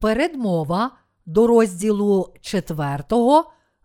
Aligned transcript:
Передмова 0.00 0.90
до 1.26 1.46
розділу 1.46 2.34
4 2.40 3.04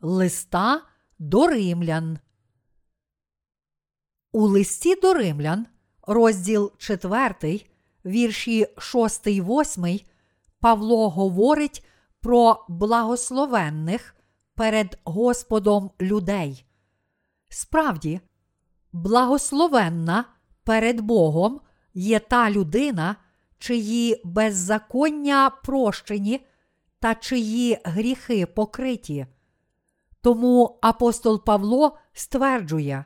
листа 0.02 0.82
до 1.20 1.48
римлян. 1.48 2.20
У 4.32 4.48
листі 4.48 4.96
до 4.96 5.14
римлян, 5.14 5.68
розділ 6.08 6.72
4, 6.78 7.62
вірші 8.06 8.68
6, 8.78 9.28
8, 9.28 10.00
Павло 10.60 11.10
говорить 11.10 11.86
про 12.22 12.66
благословенних 12.70 14.16
перед 14.56 15.00
Господом 15.04 15.92
людей. 16.02 16.66
Справді, 17.50 18.20
благословенна 18.92 20.26
перед 20.64 21.02
Богом 21.02 21.62
є 21.94 22.20
та 22.20 22.52
людина, 22.52 23.16
чиї 23.66 24.22
беззаконня 24.24 25.50
прощені 25.50 26.46
та 27.00 27.16
чиї 27.16 27.80
гріхи 27.84 28.46
покриті. 28.46 29.26
Тому 30.22 30.80
апостол 30.82 31.44
Павло 31.46 31.98
стверджує: 32.14 33.06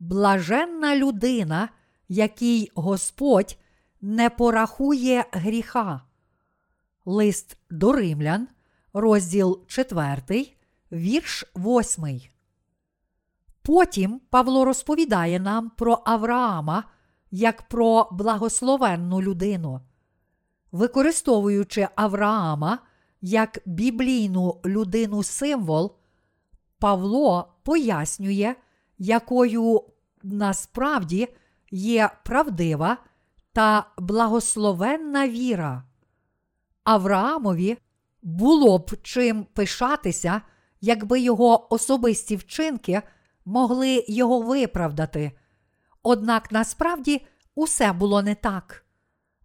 блаженна 0.00 0.96
людина, 0.96 1.68
якій 2.08 2.70
Господь 2.74 3.58
не 4.00 4.30
порахує 4.30 5.24
гріха. 5.32 6.00
Лист 7.04 7.56
до 7.70 7.92
римлян, 7.92 8.48
розділ 8.92 9.64
4, 9.66 10.46
вірш 10.92 11.44
8. 11.56 12.20
Потім 13.62 14.20
Павло 14.30 14.64
розповідає 14.64 15.40
нам 15.40 15.70
про 15.70 16.02
Авраама 16.04 16.84
як 17.30 17.62
про 17.62 18.08
благословенну 18.12 19.22
людину. 19.22 19.80
Використовуючи 20.72 21.88
Авраама 21.94 22.78
як 23.20 23.58
біблійну 23.66 24.60
людину 24.64 25.22
символ, 25.22 25.96
Павло 26.78 27.52
пояснює, 27.62 28.54
якою 28.98 29.84
насправді 30.22 31.28
є 31.70 32.10
правдива 32.24 32.96
та 33.52 33.86
благословенна 33.98 35.28
віра. 35.28 35.84
Авраамові 36.84 37.78
було 38.22 38.78
б 38.78 38.90
чим 39.02 39.44
пишатися, 39.44 40.42
якби 40.80 41.20
його 41.20 41.74
особисті 41.74 42.36
вчинки 42.36 43.02
могли 43.44 44.04
його 44.08 44.40
виправдати. 44.40 45.32
Однак 46.02 46.52
насправді 46.52 47.26
усе 47.54 47.92
було 47.92 48.22
не 48.22 48.34
так. 48.34 48.84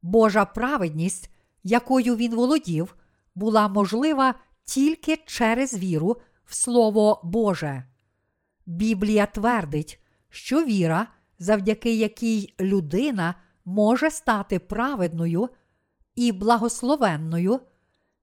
Божа 0.01 0.45
праведність, 0.45 1.29
якою 1.63 2.15
він 2.15 2.35
володів, 2.35 2.95
була 3.35 3.67
можлива 3.67 4.35
тільки 4.63 5.17
через 5.25 5.77
віру 5.77 6.17
в 6.45 6.55
Слово 6.55 7.21
Боже. 7.23 7.83
Біблія 8.65 9.25
твердить, 9.25 9.99
що 10.29 10.65
віра, 10.65 11.07
завдяки 11.39 11.95
якій 11.95 12.53
людина 12.59 13.35
може 13.65 14.11
стати 14.11 14.59
праведною 14.59 15.49
і 16.15 16.31
благословенною, 16.31 17.59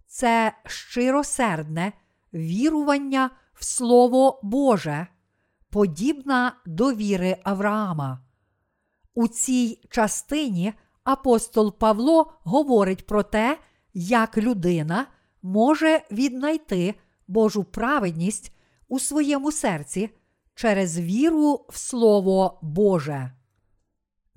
це 0.07 0.53
щиросердне 0.67 1.93
вірування 2.35 3.31
в 3.55 3.65
Слово 3.65 4.41
Боже, 4.43 5.07
подібна 5.73 6.53
до 6.67 6.93
віри 6.93 7.37
Авраама. 7.45 8.21
У 9.15 9.29
цій 9.29 9.81
частині 9.91 10.73
апостол 11.05 11.79
Павло 11.79 12.33
говорить 12.45 13.07
про 13.07 13.23
те, 13.23 13.59
як 13.95 14.39
людина 14.39 15.07
може 15.43 16.03
віднайти 16.11 16.95
Божу 17.29 17.65
праведність 17.65 18.53
у 18.89 18.99
своєму 18.99 19.53
серці 19.53 20.11
через 20.55 20.99
віру 20.99 21.67
в 21.69 21.77
Слово 21.77 22.59
Боже. 22.63 23.33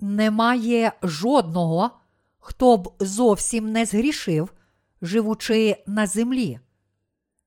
Немає 0.00 0.92
жодного, 1.02 1.90
хто 2.38 2.76
б 2.76 2.92
зовсім 3.00 3.72
не 3.72 3.86
згрішив, 3.86 4.52
живучи 5.02 5.84
на 5.86 6.06
землі. 6.06 6.60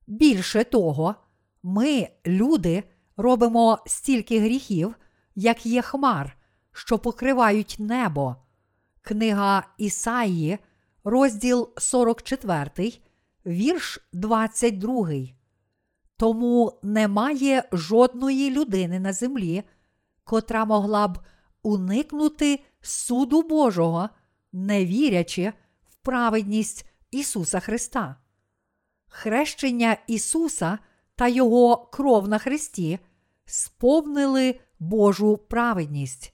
Більше 0.07 0.63
того, 0.63 1.15
ми, 1.63 2.09
люди, 2.25 2.83
робимо 3.19 3.79
стільки 3.85 4.39
гріхів, 4.39 4.95
як 5.35 5.65
є 5.65 5.81
хмар, 5.81 6.37
що 6.71 6.99
покривають 6.99 7.75
небо. 7.79 8.35
Книга 9.01 9.63
Ісаїї, 9.77 10.57
розділ 11.03 11.69
44, 11.77 12.93
вірш 13.45 13.99
22. 14.13 15.09
Тому 16.17 16.79
немає 16.83 17.63
жодної 17.71 18.51
людини 18.51 18.99
на 18.99 19.13
землі, 19.13 19.63
котра 20.23 20.65
могла 20.65 21.07
б 21.07 21.19
уникнути 21.63 22.59
суду 22.81 23.41
Божого, 23.41 24.09
не 24.53 24.85
вірячи 24.85 25.53
в 25.89 25.95
праведність 25.95 26.85
Ісуса 27.11 27.59
Христа. 27.59 28.15
Хрещення 29.07 29.97
Ісуса 30.07 30.79
та 31.15 31.27
Його 31.27 31.77
кров 31.77 32.27
на 32.27 32.37
Христі 32.37 32.99
сповнили 33.49 34.59
Божу 34.79 35.37
праведність. 35.37 36.33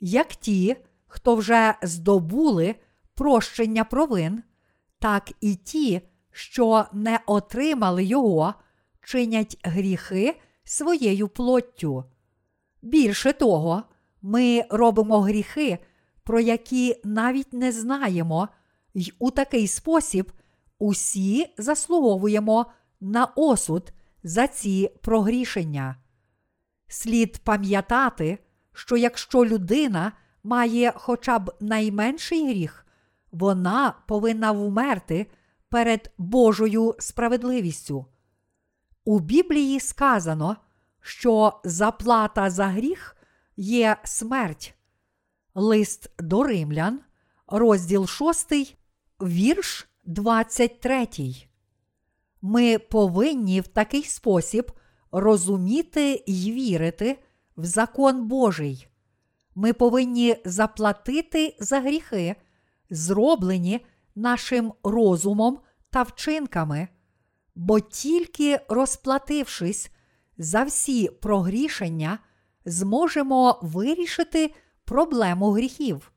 Як 0.00 0.28
ті, 0.28 0.76
хто 1.06 1.34
вже 1.34 1.74
здобули 1.82 2.74
прощення 3.14 3.84
провин, 3.84 4.42
так 4.98 5.32
і 5.40 5.54
ті, 5.54 6.00
що 6.30 6.84
не 6.92 7.20
отримали 7.26 8.04
Його, 8.04 8.54
чинять 9.02 9.58
гріхи 9.62 10.40
своєю 10.64 11.28
плоттю. 11.28 12.04
Більше 12.82 13.32
того, 13.32 13.82
ми 14.22 14.64
робимо 14.70 15.20
гріхи, 15.20 15.78
про 16.24 16.40
які 16.40 17.00
навіть 17.04 17.52
не 17.52 17.72
знаємо, 17.72 18.48
й 18.94 19.12
у 19.18 19.30
такий 19.30 19.68
спосіб 19.68 20.32
усі 20.78 21.54
заслуговуємо 21.58 22.66
на 23.00 23.24
осуд 23.24 23.92
за 24.24 24.46
ці 24.46 24.90
прогрішення. 25.02 26.01
Слід 26.92 27.38
пам'ятати, 27.38 28.38
що 28.72 28.96
якщо 28.96 29.44
людина 29.44 30.12
має 30.44 30.92
хоча 30.96 31.38
б 31.38 31.54
найменший 31.60 32.48
гріх, 32.48 32.86
вона 33.30 33.94
повинна 34.06 34.52
вмерти 34.52 35.26
перед 35.68 36.12
Божою 36.18 36.94
справедливістю. 36.98 38.06
У 39.04 39.18
Біблії 39.18 39.80
сказано, 39.80 40.56
що 41.00 41.60
заплата 41.64 42.50
за 42.50 42.66
гріх 42.66 43.16
є 43.56 43.96
смерть. 44.04 44.74
Лист 45.54 46.10
до 46.18 46.42
римлян, 46.42 47.00
розділ 47.46 48.06
6, 48.06 48.76
вірш 49.22 49.88
23. 50.04 51.08
Ми 52.42 52.78
повинні 52.78 53.60
в 53.60 53.66
такий 53.66 54.04
спосіб 54.04 54.72
розуміти 55.12 56.24
й 56.26 56.52
вірити 56.52 57.18
в 57.56 57.64
закон 57.64 58.28
Божий. 58.28 58.88
Ми 59.54 59.72
повинні 59.72 60.36
заплатити 60.44 61.56
за 61.60 61.80
гріхи, 61.80 62.36
зроблені 62.90 63.86
нашим 64.14 64.72
розумом 64.82 65.58
та 65.90 66.02
вчинками, 66.02 66.88
бо 67.54 67.80
тільки 67.80 68.60
розплатившись 68.68 69.90
за 70.38 70.64
всі 70.64 71.08
прогрішення, 71.08 72.18
зможемо 72.64 73.58
вирішити 73.62 74.54
проблему 74.84 75.50
гріхів. 75.50 76.12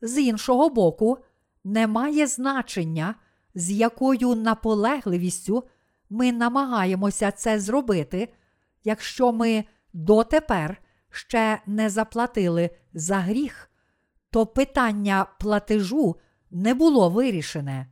З 0.00 0.18
іншого 0.18 0.70
боку, 0.70 1.18
немає 1.64 2.26
значення, 2.26 3.14
з 3.54 3.70
якою 3.70 4.34
наполегливістю 4.34 5.64
ми 6.10 6.32
намагаємося 6.32 7.30
це 7.30 7.60
зробити, 7.60 8.28
якщо 8.84 9.32
ми 9.32 9.64
дотепер 9.92 10.82
ще 11.10 11.60
не 11.66 11.90
заплатили 11.90 12.70
за 12.94 13.16
гріх, 13.16 13.70
то 14.30 14.46
питання 14.46 15.26
платежу 15.40 16.16
не 16.50 16.74
було 16.74 17.10
вирішене. 17.10 17.86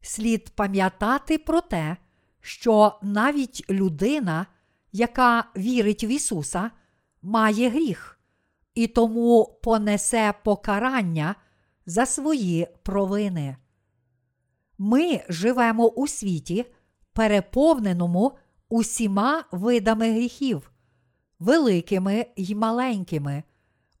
Слід 0.00 0.50
пам'ятати 0.50 1.38
про 1.38 1.60
те, 1.60 1.96
що 2.40 2.98
навіть 3.02 3.70
людина, 3.70 4.46
яка 4.92 5.44
вірить 5.56 6.04
в 6.04 6.10
Ісуса, 6.10 6.70
має 7.22 7.68
гріх, 7.68 8.20
і 8.74 8.86
тому 8.86 9.58
понесе 9.62 10.34
покарання 10.44 11.34
за 11.86 12.06
свої 12.06 12.68
провини. 12.82 13.56
Ми 14.78 15.24
живемо 15.28 15.88
у 15.88 16.06
світі, 16.06 16.66
переповненому 17.18 18.32
усіма 18.68 19.44
видами 19.52 20.12
гріхів, 20.12 20.70
великими 21.38 22.26
й 22.36 22.54
маленькими, 22.54 23.42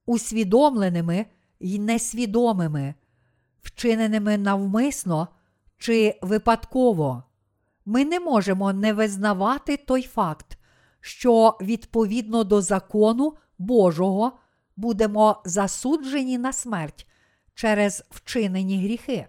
усвідомленими 0.06 1.26
й 1.60 1.78
несвідомими, 1.78 2.94
вчиненими 3.62 4.38
навмисно 4.38 5.28
чи 5.78 6.18
випадково. 6.22 7.22
Ми 7.84 8.04
не 8.04 8.20
можемо 8.20 8.72
не 8.72 8.92
визнавати 8.92 9.76
той 9.76 10.02
факт, 10.02 10.58
що 11.00 11.56
відповідно 11.60 12.44
до 12.44 12.62
закону 12.62 13.34
Божого 13.58 14.32
будемо 14.76 15.42
засуджені 15.44 16.38
на 16.38 16.52
смерть 16.52 17.06
через 17.54 18.04
вчинені 18.10 18.84
гріхи. 18.84 19.26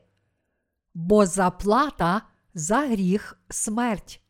Бо 0.93 1.25
заплата 1.25 2.21
за 2.53 2.77
гріх 2.77 3.39
смерть. 3.49 4.21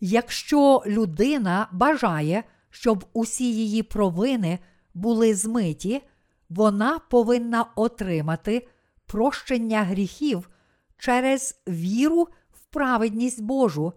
Якщо 0.00 0.82
людина 0.86 1.68
бажає, 1.72 2.44
щоб 2.70 3.04
усі 3.12 3.54
її 3.54 3.82
провини 3.82 4.58
були 4.94 5.34
змиті, 5.34 6.02
вона 6.48 6.98
повинна 6.98 7.66
отримати 7.76 8.68
прощення 9.06 9.82
гріхів 9.82 10.50
через 10.98 11.62
віру 11.68 12.28
в 12.52 12.64
праведність 12.64 13.42
Божу, 13.42 13.92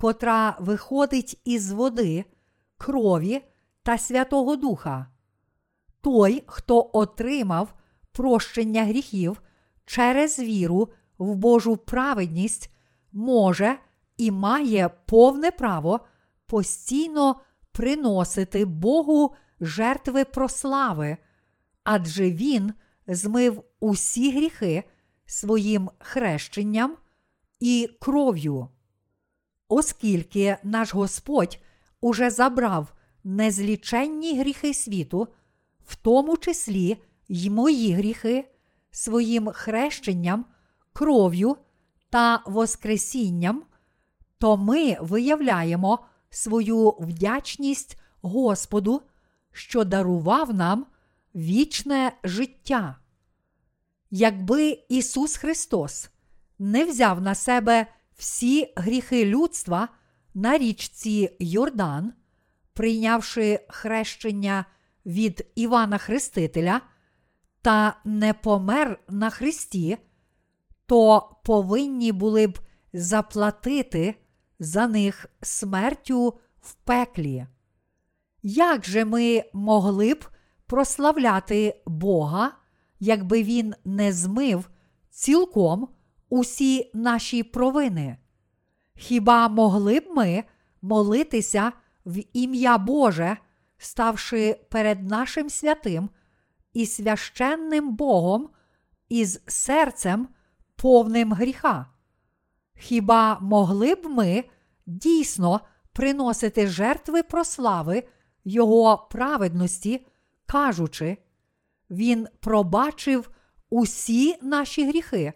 котра 0.00 0.56
виходить 0.60 1.40
із 1.44 1.72
води, 1.72 2.24
крові 2.78 3.44
та 3.82 3.98
Святого 3.98 4.56
Духа. 4.56 5.06
Той, 6.00 6.44
хто 6.46 6.90
отримав 6.92 7.74
прощення 8.12 8.84
гріхів 8.84 9.42
через 9.86 10.38
віру 10.38 10.88
в 11.18 11.34
Божу 11.34 11.76
праведність, 11.76 12.74
може 13.12 13.78
і 14.16 14.30
має 14.30 14.90
повне 15.06 15.50
право 15.50 16.00
постійно 16.46 17.40
приносити 17.72 18.64
Богу 18.64 19.34
жертви 19.60 20.24
прослави, 20.24 21.16
адже 21.84 22.30
Він 22.30 22.72
змив 23.06 23.62
усі 23.80 24.30
гріхи 24.36 24.84
своїм 25.26 25.90
хрещенням 25.98 26.96
і 27.60 27.90
кров'ю. 28.00 28.68
Оскільки 29.68 30.56
наш 30.62 30.94
Господь 30.94 31.58
уже 32.00 32.30
забрав 32.30 32.92
незліченні 33.24 34.40
гріхи 34.40 34.74
світу, 34.74 35.28
в 35.86 35.96
тому 35.96 36.36
числі 36.36 36.96
й 37.28 37.50
мої 37.50 37.92
гріхи, 37.92 38.50
своїм 38.90 39.48
хрещенням, 39.52 40.44
кров'ю 40.96 41.56
та 42.10 42.42
Воскресінням, 42.46 43.62
то 44.38 44.56
ми 44.56 44.96
виявляємо 45.00 45.98
свою 46.30 46.90
вдячність 46.90 48.00
Господу, 48.22 49.02
що 49.52 49.84
дарував 49.84 50.54
нам 50.54 50.86
вічне 51.34 52.12
життя. 52.24 52.96
Якби 54.10 54.78
Ісус 54.88 55.36
Христос 55.36 56.10
не 56.58 56.84
взяв 56.84 57.20
на 57.20 57.34
себе 57.34 57.86
всі 58.16 58.72
гріхи 58.76 59.24
людства 59.24 59.88
на 60.34 60.58
річці 60.58 61.36
Йордан, 61.38 62.12
прийнявши 62.72 63.60
хрещення 63.68 64.64
від 65.06 65.46
Івана 65.54 65.98
Хрестителя, 65.98 66.80
та 67.62 68.00
не 68.04 68.34
помер 68.34 69.00
на 69.08 69.30
Христі, 69.30 69.98
то 70.86 71.36
повинні 71.44 72.12
були 72.12 72.46
б 72.46 72.58
заплатити 72.92 74.14
за 74.58 74.86
них 74.86 75.26
смертю 75.42 76.38
в 76.60 76.74
пеклі. 76.74 77.46
Як 78.42 78.84
же 78.84 79.04
ми 79.04 79.44
могли 79.52 80.14
б 80.14 80.24
прославляти 80.66 81.82
Бога, 81.86 82.52
якби 83.00 83.42
Він 83.42 83.74
не 83.84 84.12
змив 84.12 84.70
цілком 85.10 85.88
усі 86.28 86.90
наші 86.94 87.42
провини? 87.42 88.18
Хіба 88.94 89.48
могли 89.48 90.00
б 90.00 90.04
ми 90.16 90.44
молитися 90.82 91.72
в 92.06 92.22
ім'я 92.32 92.78
Боже, 92.78 93.36
ставши 93.78 94.60
перед 94.70 95.10
нашим 95.10 95.50
святим 95.50 96.10
і 96.72 96.86
священним 96.86 97.96
Богом 97.96 98.50
із 99.08 99.40
серцем 99.46 100.28
повним 100.76 101.32
гріха? 101.32 101.86
Хіба 102.74 103.38
могли 103.40 103.94
б 103.94 104.06
ми 104.06 104.44
дійсно 104.86 105.60
приносити 105.92 106.66
жертви 106.66 107.22
прослави 107.22 108.04
Його 108.44 109.08
праведності, 109.10 110.06
кажучи, 110.46 111.16
Він 111.90 112.28
пробачив 112.40 113.30
усі 113.70 114.36
наші 114.42 114.88
гріхи, 114.88 115.32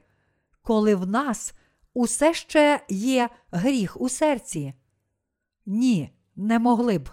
коли 0.62 0.94
в 0.94 1.06
нас 1.06 1.54
усе 1.94 2.34
ще 2.34 2.84
є 2.88 3.28
гріх 3.50 4.00
у 4.00 4.08
серці? 4.08 4.74
Ні, 5.66 6.16
не 6.36 6.58
могли 6.58 6.98
б. 6.98 7.08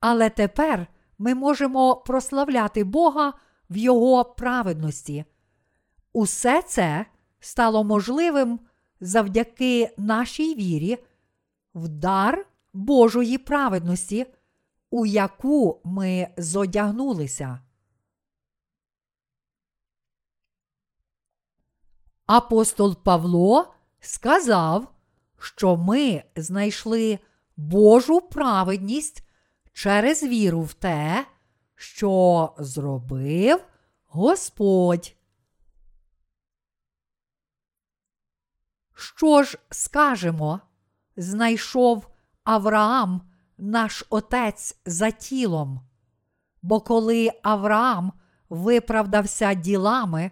Але 0.00 0.30
тепер 0.30 0.86
ми 1.18 1.34
можемо 1.34 1.96
прославляти 1.96 2.84
Бога 2.84 3.32
в 3.70 3.76
Його 3.76 4.24
праведності. 4.24 5.24
Усе 6.14 6.62
це 6.62 7.06
стало 7.40 7.84
можливим 7.84 8.60
завдяки 9.00 9.94
нашій 9.96 10.54
вірі 10.54 10.98
в 11.74 11.88
дар 11.88 12.46
Божої 12.72 13.38
праведності, 13.38 14.26
у 14.90 15.06
яку 15.06 15.80
ми 15.84 16.28
зодягнулися. 16.36 17.60
Апостол 22.26 22.96
Павло 23.02 23.74
сказав, 24.00 24.94
що 25.38 25.76
ми 25.76 26.22
знайшли 26.36 27.18
Божу 27.56 28.20
праведність 28.20 29.22
через 29.72 30.22
віру 30.22 30.62
в 30.62 30.72
те, 30.72 31.26
що 31.74 32.54
зробив 32.58 33.60
Господь. 34.06 35.14
Що 38.94 39.42
ж 39.42 39.58
скажемо? 39.70 40.60
Знайшов 41.16 42.08
Авраам, 42.44 43.22
наш 43.58 44.04
отець 44.10 44.76
за 44.86 45.10
тілом. 45.10 45.80
Бо 46.62 46.80
коли 46.80 47.30
Авраам 47.42 48.12
виправдався 48.48 49.54
ділами, 49.54 50.30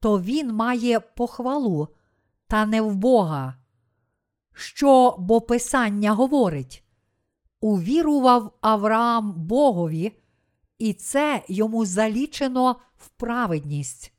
то 0.00 0.20
він 0.20 0.54
має 0.54 1.00
похвалу, 1.00 1.88
та 2.46 2.66
не 2.66 2.82
в 2.82 2.94
Бога. 2.94 3.54
Що 4.52 5.16
бо 5.18 5.40
Писання 5.40 6.12
говорить? 6.12 6.84
Увірував 7.60 8.58
Авраам 8.60 9.32
Богові, 9.32 10.12
і 10.78 10.92
це 10.92 11.44
йому 11.48 11.84
залічено 11.84 12.76
в 12.96 13.08
праведність. 13.08 14.12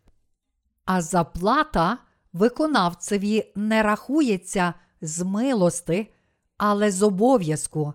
А 0.86 1.02
заплата 1.02 1.98
виконавцеві 2.36 3.52
не 3.56 3.84
рахується 3.84 4.74
з 5.02 5.24
милости, 5.24 6.14
але 6.58 6.92
з 6.92 7.02
обов'язку. 7.02 7.94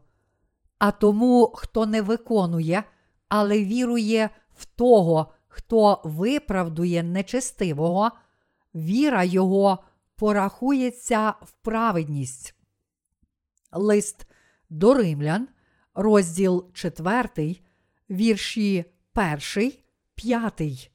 А 0.79 0.91
тому, 0.91 1.53
хто 1.55 1.87
не 1.87 2.03
виконує, 2.03 2.85
але 3.29 3.65
вірує 3.65 4.31
в 4.57 4.65
того, 4.65 5.33
хто 5.49 6.01
виправдує 6.05 7.03
нечестивого, 7.03 8.11
віра 8.75 9.25
його 9.25 9.79
порахується 10.17 11.31
в 11.31 11.53
праведність. 11.63 12.55
Лист 13.73 14.27
до 14.71 14.95
римлян, 14.95 15.49
розділ 15.95 16.71
4, 16.73 17.57
вірші 18.11 18.85
1, 19.57 19.73
5. 20.15 20.91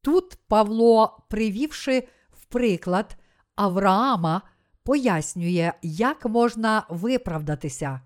Тут 0.00 0.38
Павло, 0.48 1.24
привівши 1.28 2.08
приклад 2.54 3.16
Авраама, 3.56 4.42
пояснює, 4.84 5.72
як 5.82 6.26
можна 6.26 6.86
виправдатися. 6.88 8.00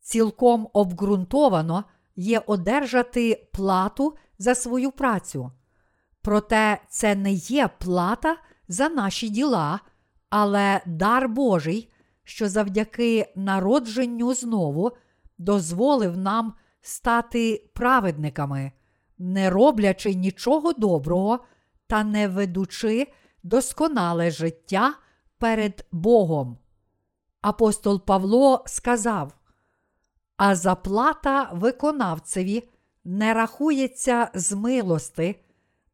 Цілком 0.00 0.68
обґрунтовано 0.72 1.84
є 2.16 2.42
одержати 2.46 3.48
плату 3.52 4.16
за 4.38 4.54
свою 4.54 4.90
працю. 4.90 5.52
Проте 6.22 6.78
це 6.88 7.14
не 7.14 7.32
є 7.32 7.68
плата 7.78 8.36
за 8.68 8.88
наші 8.88 9.28
діла, 9.28 9.80
але 10.30 10.80
дар 10.86 11.28
Божий, 11.28 11.92
що 12.24 12.48
завдяки 12.48 13.32
народженню 13.36 14.34
знову 14.34 14.90
дозволив 15.38 16.16
нам 16.16 16.54
стати 16.80 17.70
праведниками 17.74 18.72
не 19.18 19.50
роблячи 19.50 20.14
нічого 20.14 20.72
доброго 20.72 21.38
та 21.86 22.04
не 22.04 22.28
ведучи 22.28 23.06
досконале 23.42 24.30
життя 24.30 24.94
перед 25.38 25.86
Богом. 25.92 26.58
Апостол 27.40 28.04
Павло 28.04 28.64
сказав: 28.66 29.32
А 30.36 30.54
заплата 30.54 31.50
виконавцеві 31.52 32.68
не 33.04 33.34
рахується 33.34 34.30
з 34.34 34.52
милости, 34.52 35.44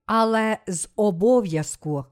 але 0.07 0.59
з 0.67 0.88
обов'язку. 0.97 2.05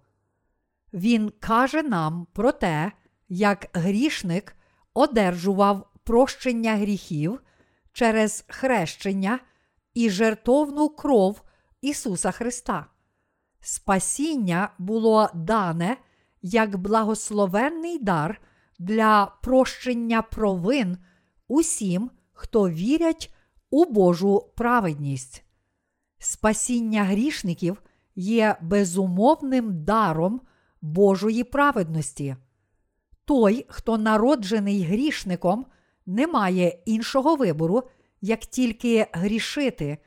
Він 0.92 1.32
каже 1.40 1.82
нам 1.82 2.26
про 2.32 2.52
те, 2.52 2.92
як 3.28 3.66
грішник 3.72 4.56
одержував 4.94 5.90
прощення 6.04 6.76
гріхів 6.76 7.40
через 7.92 8.44
хрещення 8.48 9.40
і 9.94 10.10
жертовну 10.10 10.88
кров 10.88 11.42
Ісуса 11.80 12.30
Христа. 12.30 12.86
Спасіння 13.66 14.68
було 14.78 15.28
дане 15.34 15.96
як 16.42 16.76
благословенний 16.76 17.98
дар 17.98 18.40
для 18.78 19.32
прощення 19.42 20.22
провин 20.22 20.98
усім, 21.48 22.10
хто 22.32 22.70
вірять 22.70 23.34
у 23.70 23.84
Божу 23.84 24.52
праведність. 24.56 25.44
Спасіння 26.18 27.04
грішників 27.04 27.82
є 28.16 28.56
безумовним 28.60 29.84
даром 29.84 30.40
Божої 30.80 31.44
праведності. 31.44 32.36
Той, 33.24 33.66
хто 33.68 33.98
народжений 33.98 34.82
грішником, 34.82 35.66
не 36.06 36.26
має 36.26 36.78
іншого 36.84 37.36
вибору, 37.36 37.82
як 38.20 38.40
тільки 38.40 39.06
грішити. 39.12 39.98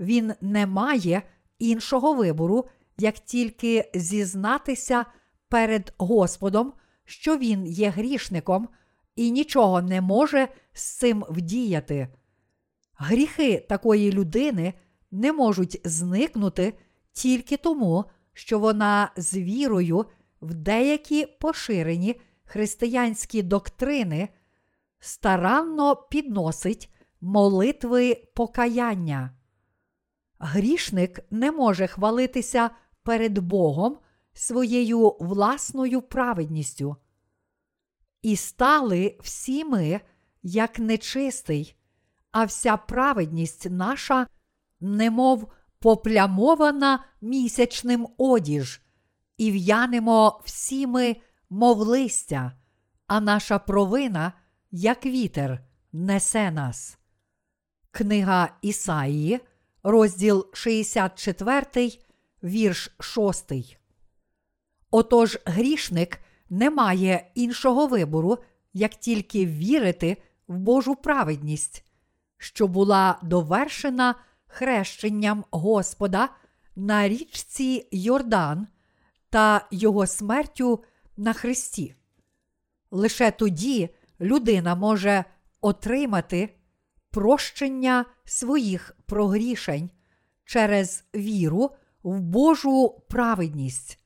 Він 0.00 0.32
не 0.40 0.66
має 0.66 1.22
іншого 1.58 2.14
вибору, 2.14 2.64
як 2.98 3.18
тільки 3.18 3.90
зізнатися 3.94 5.04
перед 5.48 5.94
Господом, 5.98 6.72
що 7.04 7.36
він 7.36 7.66
є 7.66 7.88
грішником 7.88 8.68
і 9.16 9.30
нічого 9.30 9.82
не 9.82 10.00
може 10.00 10.48
з 10.72 10.82
цим 10.82 11.24
вдіяти. 11.28 12.08
Гріхи 12.94 13.66
такої 13.68 14.12
людини 14.12 14.74
не 15.10 15.32
можуть 15.32 15.80
зникнути 15.84 16.74
тільки 17.12 17.56
тому, 17.56 18.04
що 18.32 18.58
вона 18.58 19.10
з 19.16 19.36
вірою 19.36 20.06
в 20.40 20.54
деякі 20.54 21.26
поширені 21.26 22.20
християнські 22.44 23.42
доктрини 23.42 24.28
старанно 25.00 25.96
підносить 25.96 26.92
молитви 27.20 28.22
покаяння. 28.34 29.30
Грішник 30.38 31.20
не 31.30 31.52
може 31.52 31.86
хвалитися 31.86 32.70
перед 33.08 33.38
Богом 33.38 33.98
своєю 34.32 35.16
власною 35.20 36.02
праведністю. 36.02 36.96
І 38.22 38.36
стали 38.36 39.18
всі 39.20 39.64
ми, 39.64 40.00
як 40.42 40.78
нечистий, 40.78 41.76
а 42.30 42.44
вся 42.44 42.76
праведність 42.76 43.70
наша, 43.70 44.26
немов 44.80 45.52
поплямована 45.78 47.04
місячним 47.20 48.08
одіж, 48.18 48.82
і 49.36 49.50
в'янемо 49.50 50.40
всі 50.44 50.86
ми, 50.86 51.16
мов 51.50 51.78
листя, 51.78 52.52
а 53.06 53.20
наша 53.20 53.58
провина, 53.58 54.32
як 54.70 55.06
вітер, 55.06 55.64
несе 55.92 56.50
нас. 56.50 56.98
Книга 57.90 58.48
Ісаїї, 58.62 59.40
розділ 59.82 60.46
64, 60.52 62.07
вірш 62.42 62.90
6. 63.00 63.52
Отож 64.90 65.38
грішник 65.44 66.20
не 66.50 66.70
має 66.70 67.30
іншого 67.34 67.86
вибору, 67.86 68.38
як 68.72 68.94
тільки 68.94 69.46
вірити 69.46 70.16
в 70.48 70.58
Божу 70.58 70.94
праведність, 70.94 71.84
що 72.38 72.68
була 72.68 73.18
довершена 73.22 74.14
хрещенням 74.46 75.44
Господа 75.50 76.28
на 76.76 77.08
річці 77.08 77.88
Йордан 77.90 78.66
та 79.30 79.66
Його 79.70 80.06
смертю 80.06 80.84
на 81.16 81.32
Христі. 81.32 81.94
Лише 82.90 83.30
тоді 83.30 83.88
людина 84.20 84.74
може 84.74 85.24
отримати 85.60 86.54
прощення 87.10 88.04
своїх 88.24 88.96
прогрішень 89.06 89.90
через 90.44 91.04
віру 91.14 91.70
в 92.08 92.20
Божу 92.20 93.02
праведність. 93.08 93.98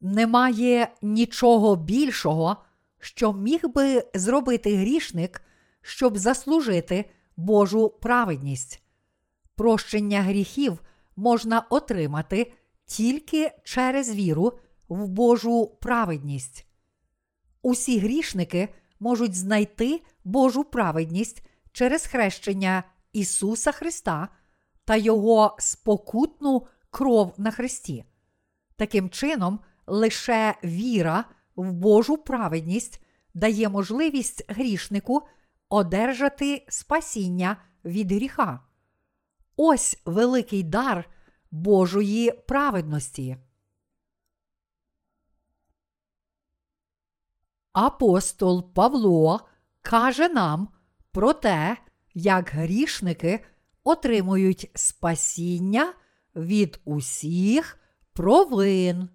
Немає 0.00 0.88
нічого 1.02 1.76
більшого, 1.76 2.56
що 2.98 3.32
міг 3.32 3.68
би 3.68 4.04
зробити 4.14 4.76
грішник, 4.76 5.42
щоб 5.82 6.18
заслужити 6.18 7.10
Божу 7.36 7.88
праведність. 7.88 8.82
Прощення 9.56 10.22
гріхів 10.22 10.80
можна 11.16 11.60
отримати 11.70 12.52
тільки 12.86 13.52
через 13.64 14.14
віру 14.14 14.58
в 14.88 15.08
Божу 15.08 15.66
праведність. 15.80 16.66
Усі 17.62 17.98
грішники 17.98 18.68
можуть 19.00 19.34
знайти 19.34 20.02
Божу 20.24 20.64
праведність 20.64 21.42
через 21.72 22.06
хрещення 22.06 22.84
Ісуса 23.12 23.72
Христа 23.72 24.28
та 24.84 24.96
Його 24.96 25.56
спокутну 25.58 26.66
кров 26.90 27.34
на 27.38 27.50
Христі. 27.50 28.04
Таким 28.76 29.10
чином, 29.10 29.60
лише 29.86 30.54
віра 30.64 31.24
в 31.56 31.72
Божу 31.72 32.16
праведність 32.16 33.04
дає 33.34 33.68
можливість 33.68 34.44
грішнику 34.48 35.22
одержати 35.68 36.66
спасіння 36.68 37.56
від 37.84 38.12
гріха. 38.12 38.60
Ось 39.56 39.98
великий 40.04 40.62
дар 40.62 41.10
Божої 41.50 42.30
праведності. 42.32 43.36
Апостол 47.72 48.72
Павло 48.74 49.48
каже 49.82 50.28
нам 50.28 50.68
про 51.12 51.32
те, 51.32 51.76
як 52.14 52.50
грішники 52.50 53.44
отримують 53.84 54.70
спасіння 54.74 55.94
від 56.36 56.80
усіх 56.84 57.78
провин. 58.12 59.08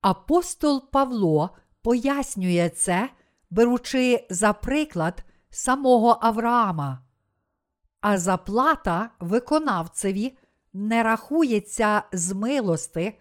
Апостол 0.00 0.90
Павло 0.90 1.50
пояснює 1.82 2.70
це, 2.70 3.10
беручи 3.50 4.26
за 4.30 4.52
приклад 4.52 5.24
самого 5.50 6.18
Авраама. 6.20 7.02
А 8.00 8.18
заплата 8.18 9.10
виконавцеві 9.20 10.38
не 10.72 11.02
рахується 11.02 12.02
з 12.12 12.32
милости, 12.32 13.18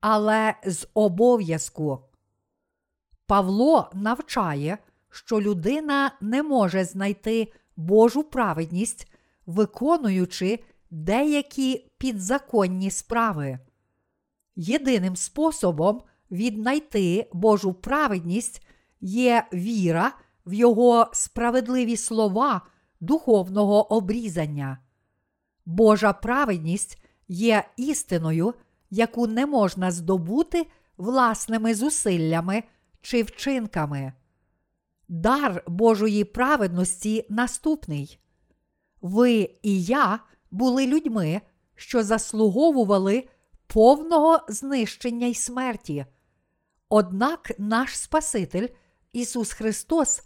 але 0.00 0.54
з 0.64 0.88
обов'язку. 0.94 2.04
Павло 3.26 3.90
навчає, 3.94 4.78
що 5.10 5.40
людина 5.40 6.12
не 6.20 6.42
може 6.42 6.84
знайти 6.84 7.52
Божу 7.76 8.24
праведність, 8.24 9.09
виконуючи 9.50 10.60
деякі 10.90 11.86
підзаконні 11.98 12.90
справи. 12.90 13.58
Єдиним 14.56 15.16
способом 15.16 16.02
віднайти 16.30 17.28
Божу 17.32 17.72
праведність 17.72 18.66
є 19.00 19.44
віра 19.52 20.12
в 20.46 20.52
Його 20.52 21.10
справедливі 21.12 21.96
слова 21.96 22.60
духовного 23.00 23.92
обрізання. 23.92 24.78
Божа 25.66 26.12
праведність 26.12 27.02
є 27.28 27.64
істиною, 27.76 28.54
яку 28.90 29.26
не 29.26 29.46
можна 29.46 29.90
здобути 29.90 30.66
власними 30.96 31.74
зусиллями 31.74 32.62
чи 33.02 33.22
вчинками. 33.22 34.12
Дар 35.08 35.64
Божої 35.66 36.24
праведності 36.24 37.26
наступний. 37.28 38.20
Ви 39.00 39.50
і 39.62 39.82
я 39.82 40.20
були 40.50 40.86
людьми, 40.86 41.40
що 41.74 42.02
заслуговували 42.02 43.28
повного 43.66 44.40
знищення 44.48 45.26
й 45.26 45.34
смерті. 45.34 46.06
Однак 46.88 47.52
наш 47.58 47.98
Спаситель 47.98 48.68
Ісус 49.12 49.52
Христос 49.52 50.22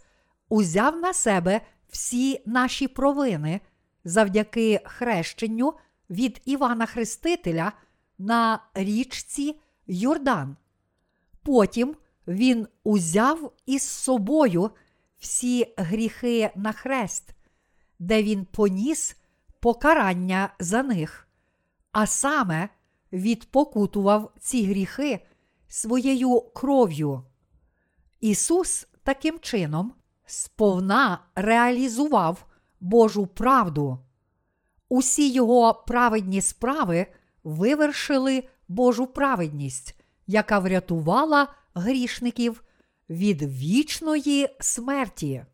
узяв 0.49 0.99
на 0.99 1.13
себе 1.13 1.61
всі 1.89 2.41
наші 2.45 2.87
провини 2.87 3.61
завдяки 4.03 4.81
хрещенню 4.85 5.73
від 6.09 6.41
Івана 6.45 6.85
Хрестителя 6.85 7.71
на 8.17 8.59
річці 8.73 9.59
Йордан. 9.87 10.57
Потім 11.43 11.95
Він 12.27 12.67
узяв 12.83 13.53
із 13.65 13.83
собою 13.83 14.71
всі 15.19 15.73
гріхи 15.77 16.51
на 16.55 16.71
хрест, 16.71 17.34
де 17.99 18.23
він 18.23 18.45
поніс 18.45 19.17
покарання 19.59 20.53
за 20.59 20.83
них, 20.83 21.27
а 21.91 22.07
саме 22.07 22.69
відпокутував 23.13 24.31
ці 24.39 24.65
гріхи 24.65 25.19
своєю 25.67 26.41
кров'ю. 26.41 27.23
Ісус 28.19 28.87
таким 29.03 29.39
чином 29.39 29.93
сповна 30.25 31.19
реалізував 31.35 32.45
Божу 32.79 33.27
правду. 33.27 33.99
Усі 34.89 35.31
його 35.31 35.73
праведні 35.87 36.41
справи 36.41 37.07
вивершили 37.43 38.43
Божу 38.67 39.07
праведність, 39.07 39.95
яка 40.27 40.59
врятувала 40.59 41.47
грішників 41.73 42.63
від 43.09 43.41
вічної 43.41 44.49
смерті. 44.59 45.45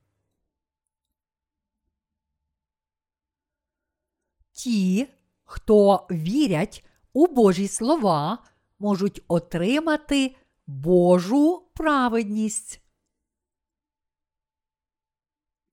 Ті, 4.63 5.08
хто 5.44 6.08
вірять 6.12 6.86
у 7.13 7.27
Божі 7.27 7.68
слова, 7.68 8.38
можуть 8.80 9.24
отримати 9.27 10.36
Божу 10.68 11.63
праведність. 11.74 12.82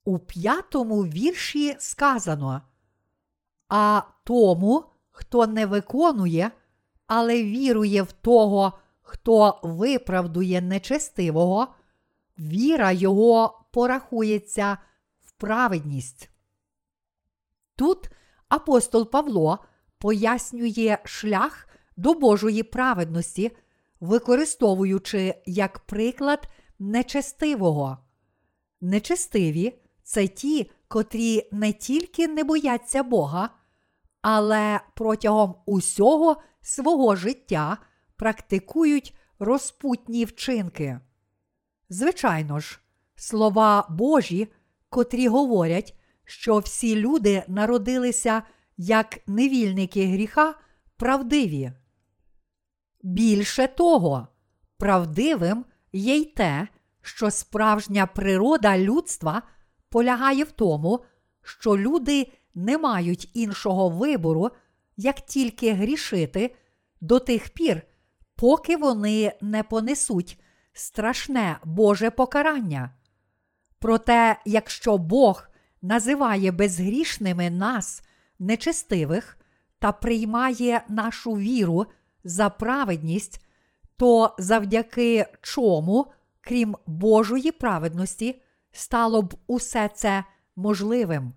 У 0.05 0.19
п'ятому 0.19 1.03
вірші 1.05 1.77
сказано, 1.79 2.63
а 3.69 4.03
тому, 4.25 4.85
хто 5.11 5.47
не 5.47 5.67
виконує, 5.67 6.51
але 7.07 7.43
вірує 7.43 8.03
в 8.03 8.13
того, 8.13 8.79
хто 9.03 9.61
виправдує 9.63 10.61
нечестивого, 10.61 11.75
віра 12.39 12.93
його 12.93 13.65
порахується 13.71 14.79
в 15.21 15.33
праведність. 15.33 16.31
Тут 17.77 18.11
апостол 18.49 19.11
Павло 19.11 19.59
пояснює 19.99 20.99
шлях 21.05 21.69
до 21.97 22.15
Божої 22.15 22.63
праведності, 22.63 23.57
використовуючи 24.01 25.35
як 25.47 25.79
приклад 25.79 26.49
нечестивого. 26.79 27.99
Нечестиві 28.81 29.79
це 30.03 30.27
ті, 30.29 30.71
котрі 30.89 31.49
не 31.53 31.73
тільки 31.73 32.29
не 32.29 32.45
бояться 32.45 33.03
Бога, 33.03 33.51
але 34.23 34.81
протягом 34.95 35.55
усього 35.67 36.43
свого 36.61 37.17
життя 37.17 37.79
практикують 38.17 39.15
розпутні 39.39 40.25
вчинки. 40.25 41.01
Звичайно 41.89 42.61
ж, 42.61 42.81
слова 43.17 43.87
Божі, 43.91 44.49
котрі 44.89 45.29
говорять, 45.29 45.98
що 46.29 46.59
всі 46.59 46.97
люди 46.97 47.45
народилися 47.49 48.43
як 48.77 49.19
невільники 49.27 50.07
гріха, 50.07 50.55
правдиві. 50.97 51.73
Більше 53.03 53.67
того, 53.67 54.29
правдивим 54.79 55.65
є 55.93 56.17
й 56.17 56.25
те, 56.25 56.69
що 57.03 57.31
справжня 57.31 58.07
природа 58.07 58.79
людства 58.79 59.43
полягає 59.89 60.45
в 60.45 60.51
тому, 60.51 61.05
що 61.43 61.79
люди 61.79 62.33
не 62.55 62.79
мають 62.79 63.31
іншого 63.35 63.89
вибору, 63.89 64.51
як 64.97 65.21
тільки 65.21 65.73
грішити 65.73 66.55
до 67.01 67.19
тих 67.19 67.49
пір, 67.49 67.83
поки 68.37 68.77
вони 68.77 69.33
не 69.41 69.63
понесуть 69.63 70.41
страшне 70.73 71.59
Боже 71.65 72.11
покарання. 72.11 72.95
Проте, 73.79 74.37
якщо 74.45 74.99
Бог 74.99 75.49
називає 75.83 76.53
безгрішними 76.53 77.51
нас, 77.51 78.03
нечестивих, 78.39 79.39
та 79.79 79.93
приймає 79.93 80.85
нашу 80.89 81.33
віру 81.33 81.87
за 82.25 82.51
праведність, 82.51 83.45
то 83.97 84.35
завдяки 84.39 85.27
чому, 85.43 86.07
крім 86.41 86.77
Божої 86.87 87.53
праведності, 87.53 88.43
стало 88.73 89.23
б 89.23 89.35
усе 89.47 89.91
це 89.95 90.25
можливим. 90.57 91.33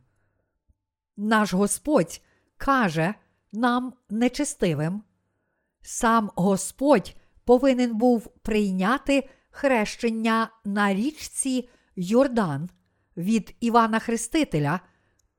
Наш 1.17 1.53
Господь 1.53 2.21
каже 2.57 3.13
нам 3.51 3.93
нечестивим. 4.09 5.03
Сам 5.81 6.31
Господь 6.35 7.15
повинен 7.45 7.97
був 7.97 8.27
прийняти 8.41 9.29
хрещення 9.49 10.49
на 10.65 10.93
річці 10.93 11.69
Йордан 11.95 12.69
від 13.21 13.55
Івана 13.59 13.99
Хрестителя, 13.99 14.79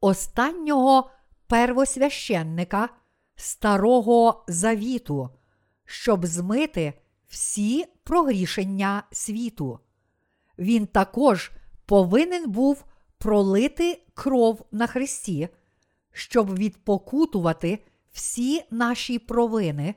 останнього 0.01 1.11
первосвященника 1.47 2.89
Старого 3.37 4.45
Завіту, 4.49 5.31
щоб 5.85 6.27
змити 6.27 6.93
всі 7.29 7.85
прогрішення 8.05 9.03
світу. 9.13 9.79
Він 10.59 10.87
також 10.87 11.51
повинен 11.87 12.51
був 12.51 12.85
пролити 13.19 14.03
кров 14.15 14.67
на 14.73 14.87
Христі, 14.87 15.49
щоб 16.13 16.59
відпокутувати 16.59 17.85
всі 18.13 18.63
наші 18.71 19.19
провини, 19.19 19.95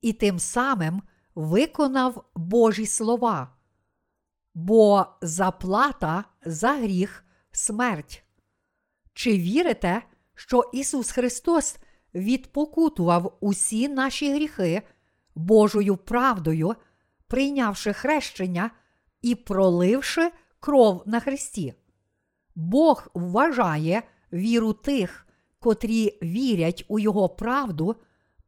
і 0.00 0.12
тим 0.12 0.38
самим 0.38 1.02
виконав 1.34 2.24
Божі 2.34 2.86
слова. 2.86 3.59
Бо 4.54 5.06
заплата 5.22 6.24
за 6.44 6.72
гріх 6.72 7.24
смерть. 7.52 8.24
Чи 9.14 9.38
вірите, 9.38 10.02
що 10.34 10.70
Ісус 10.72 11.10
Христос 11.10 11.76
відпокутував 12.14 13.38
усі 13.40 13.88
наші 13.88 14.34
гріхи 14.34 14.82
Божою 15.34 15.96
правдою, 15.96 16.74
прийнявши 17.26 17.92
хрещення 17.92 18.70
і 19.22 19.34
проливши 19.34 20.30
кров 20.60 21.02
на 21.06 21.20
Христі? 21.20 21.74
Бог 22.54 23.08
вважає 23.14 24.02
віру 24.32 24.72
тих, 24.72 25.26
котрі 25.58 26.18
вірять 26.22 26.84
у 26.88 26.98
Його 26.98 27.28
правду, 27.28 27.96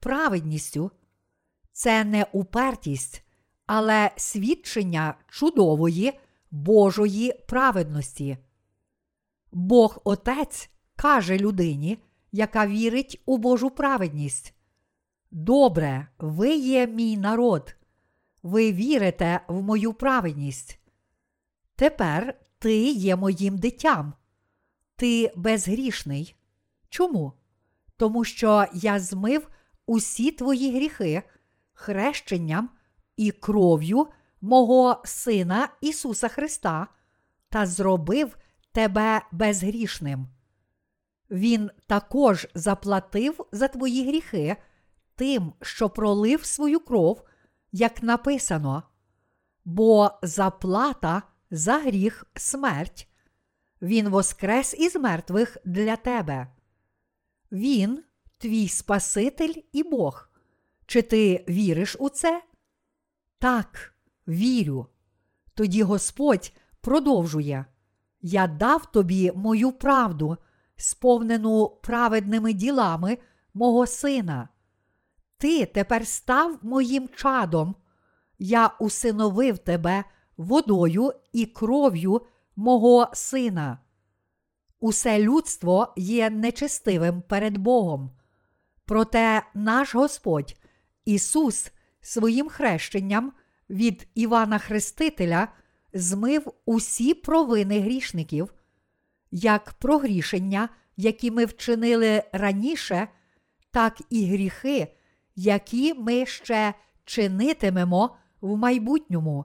праведністю. 0.01 0.91
Це 1.73 2.05
не 2.05 2.27
упертість, 2.33 3.25
але 3.75 4.11
свідчення 4.17 5.15
чудової 5.29 6.13
Божої 6.51 7.33
праведності. 7.49 8.39
Бог 9.53 10.01
Отець 10.05 10.71
каже 10.97 11.37
людині, 11.37 11.99
яка 12.33 12.67
вірить 12.67 13.23
у 13.27 13.39
Божу 13.39 13.71
праведність. 13.71 14.55
Добре, 15.31 16.07
ви 16.19 16.55
є 16.55 16.87
мій 16.87 17.17
народ, 17.17 17.77
ви 18.43 18.73
вірите 18.73 19.41
в 19.49 19.63
мою 19.63 19.93
праведність. 19.93 20.79
Тепер 21.77 22.41
ти 22.59 22.91
є 22.91 23.17
моїм 23.17 23.59
дитям, 23.59 24.13
ти 24.97 25.33
безгрішний. 25.37 26.35
Чому? 26.89 27.33
Тому 27.97 28.25
що 28.25 28.67
я 28.73 29.01
змив 29.01 29.49
усі 29.87 30.31
твої 30.31 30.77
гріхи 30.77 31.23
хрещенням 31.73 32.71
і 33.17 33.31
кров'ю 33.31 34.07
мого 34.41 35.03
Сина 35.05 35.69
Ісуса 35.81 36.29
Христа 36.29 36.87
та 37.49 37.67
зробив 37.67 38.37
тебе 38.73 39.23
безгрішним. 39.33 40.29
Він 41.31 41.71
також 41.87 42.47
заплатив 42.55 43.47
за 43.53 43.69
твої 43.69 44.09
гріхи 44.09 44.57
тим, 45.15 45.53
що 45.63 45.91
пролив 45.91 46.45
свою 46.45 46.81
кров, 46.81 47.23
як 47.73 48.03
написано, 48.03 48.83
бо 49.65 50.11
заплата 50.23 51.23
за 51.51 51.79
гріх 51.79 52.27
смерть. 52.35 53.09
Він 53.83 54.09
воскрес 54.09 54.75
із 54.79 54.97
мертвих 54.97 55.57
для 55.65 55.97
тебе. 55.97 56.47
Він 57.53 58.03
твій 58.39 58.69
Спаситель 58.69 59.55
і 59.73 59.83
Бог. 59.83 60.29
Чи 60.87 61.03
ти 61.03 61.45
віриш 61.49 61.97
у 61.99 62.09
це? 62.09 62.43
Так, 63.43 63.95
вірю. 64.29 64.87
Тоді 65.55 65.83
Господь 65.83 66.53
продовжує: 66.81 67.65
Я 68.21 68.47
дав 68.47 68.93
тобі 68.93 69.33
мою 69.35 69.73
правду, 69.73 70.37
сповнену 70.77 71.69
праведними 71.83 72.53
ділами 72.53 73.19
мого 73.55 73.87
сина. 73.87 74.49
Ти 75.39 75.67
тепер 75.67 76.07
став 76.07 76.59
моїм 76.63 77.09
чадом. 77.17 77.75
Я 78.39 78.67
усиновив 78.81 79.59
тебе 79.59 80.05
водою 80.37 81.13
і 81.33 81.47
кров'ю 81.47 82.21
мого 82.57 83.09
сина. 83.13 83.79
Усе 84.81 85.19
людство 85.23 85.93
є 85.97 86.31
нечестивим 86.31 87.23
перед 87.23 87.59
Богом. 87.59 88.11
Проте 88.85 89.43
наш 89.55 89.95
Господь 89.95 90.57
Ісус 91.05 91.73
своїм 92.03 92.49
хрещенням 92.49 93.33
від 93.71 94.09
Івана 94.15 94.59
Хрестителя 94.59 95.49
змив 95.93 96.53
усі 96.65 97.15
провини 97.15 97.81
грішників, 97.81 98.55
як 99.31 99.73
прогрішення, 99.73 100.69
які 100.97 101.31
ми 101.31 101.45
вчинили 101.45 102.23
раніше, 102.33 103.09
так 103.71 104.01
і 104.11 104.27
гріхи, 104.27 104.97
які 105.37 105.95
ми 105.95 106.27
ще 106.27 106.75
чинитимемо 107.05 108.17
в 108.41 108.57
майбутньому. 108.57 109.45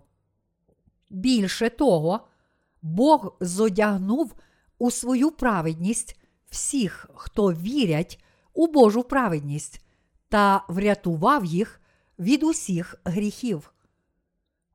Більше 1.10 1.70
того, 1.70 2.28
Бог 2.82 3.38
зодягнув 3.40 4.36
у 4.78 4.92
свою 4.92 5.32
праведність 5.32 6.20
всіх, 6.50 7.10
хто 7.16 7.54
вірять 7.54 8.24
у 8.54 8.68
Божу 8.68 9.04
праведність, 9.04 9.86
та 10.30 10.64
врятував 10.68 11.46
їх 11.46 11.82
від 12.20 12.44
усіх 12.44 12.96
гріхів. 13.06 13.74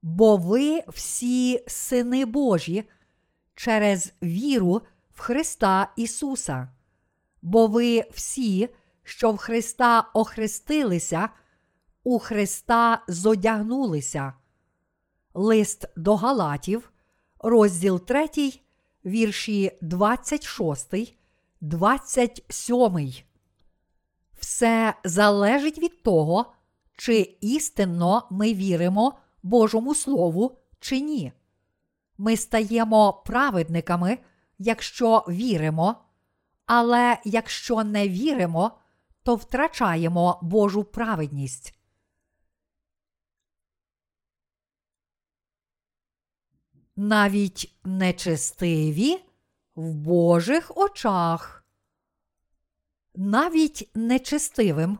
Бо 0.02 0.36
ви 0.36 0.82
всі 0.88 1.64
сини 1.66 2.24
Божі 2.24 2.84
через 3.54 4.12
віру 4.22 4.82
в 5.14 5.20
Христа 5.20 5.92
Ісуса, 5.96 6.68
бо 7.42 7.66
ви 7.66 8.04
всі, 8.10 8.68
що 9.04 9.32
в 9.32 9.36
Христа 9.36 10.00
охрестилися, 10.14 11.28
у 12.04 12.18
Христа 12.18 13.02
зодягнулися. 13.08 14.32
Лист 15.34 15.84
до 15.96 16.16
Галатів, 16.16 16.92
розділ 17.38 18.00
3, 18.00 18.28
вірші 19.04 19.78
26, 19.80 20.94
27. 21.60 23.12
Все 24.38 24.94
залежить 25.04 25.78
від 25.78 26.02
того, 26.02 26.52
чи 26.96 27.38
істинно 27.40 28.26
ми 28.30 28.54
віримо 28.54 29.18
Божому 29.42 29.94
Слову 29.94 30.58
чи 30.80 31.00
ні. 31.00 31.32
Ми 32.18 32.36
стаємо 32.36 33.12
праведниками, 33.12 34.18
якщо 34.58 35.24
віримо, 35.28 36.04
але 36.66 37.18
якщо 37.24 37.84
не 37.84 38.08
віримо, 38.08 38.78
то 39.22 39.34
втрачаємо 39.34 40.38
Божу 40.42 40.84
праведність. 40.84 41.78
Навіть 46.96 47.76
нечестиві 47.84 49.18
в 49.74 49.94
Божих 49.94 50.76
очах. 50.76 51.64
Навіть 53.14 53.90
нечестивим 53.94 54.98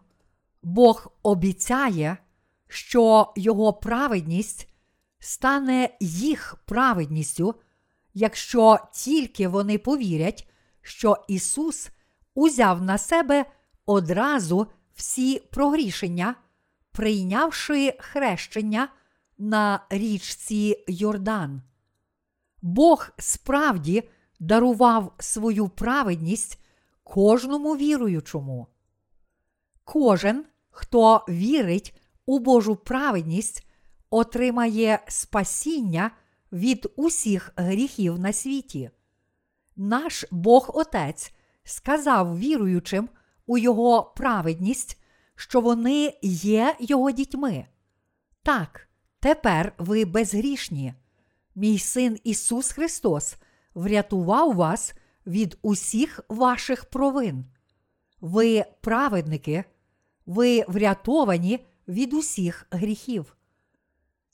Бог 0.63 1.13
обіцяє, 1.23 2.17
що 2.69 3.33
Його 3.37 3.73
праведність 3.73 4.69
стане 5.19 5.91
їх 6.01 6.57
праведністю, 6.67 7.55
якщо 8.15 8.79
тільки 8.93 9.49
вони 9.49 9.79
повірять, 9.79 10.49
що 10.83 11.25
Ісус 11.29 11.91
узяв 12.35 12.83
на 12.83 12.99
себе 12.99 13.45
одразу 13.87 14.67
всі 14.95 15.39
прогрішення, 15.39 16.35
прийнявши 16.93 17.95
хрещення 17.99 18.89
на 19.39 19.87
річці 19.91 20.85
Йордан. 20.89 21.63
Бог 22.63 23.11
справді 23.19 24.09
дарував 24.41 25.15
свою 25.19 25.69
праведність 25.69 26.65
кожному 27.05 27.77
віруючому. 27.77 28.67
Кожен, 29.85 30.45
хто 30.73 31.25
вірить 31.29 32.01
у 32.27 32.39
Божу 32.39 32.77
праведність, 32.77 33.67
отримає 34.11 35.01
спасіння 35.09 36.11
від 36.53 36.93
усіх 36.97 37.53
гріхів 37.57 38.19
на 38.19 38.33
світі. 38.33 38.91
Наш 39.77 40.25
Бог 40.31 40.71
Отець 40.75 41.33
сказав 41.65 42.39
віруючим 42.39 43.09
у 43.47 43.59
Його 43.59 44.13
праведність, 44.17 45.03
що 45.35 45.61
вони 45.61 46.19
є 46.23 46.77
Його 46.81 47.11
дітьми. 47.11 47.67
Так, 48.43 48.89
тепер 49.21 49.73
ви 49.79 50.05
безгрішні. 50.05 50.95
Мій 51.55 51.79
син 51.79 52.19
Ісус 52.25 52.73
Христос 52.73 53.37
врятував 53.75 54.55
вас 54.55 54.95
від 55.27 55.59
усіх 55.63 56.21
ваших 56.29 56.85
провин. 56.85 57.45
Ви 58.21 58.65
праведники, 58.81 59.65
ви 60.27 60.65
врятовані 60.69 61.67
від 61.89 62.13
усіх 62.13 62.67
гріхів. 62.71 63.37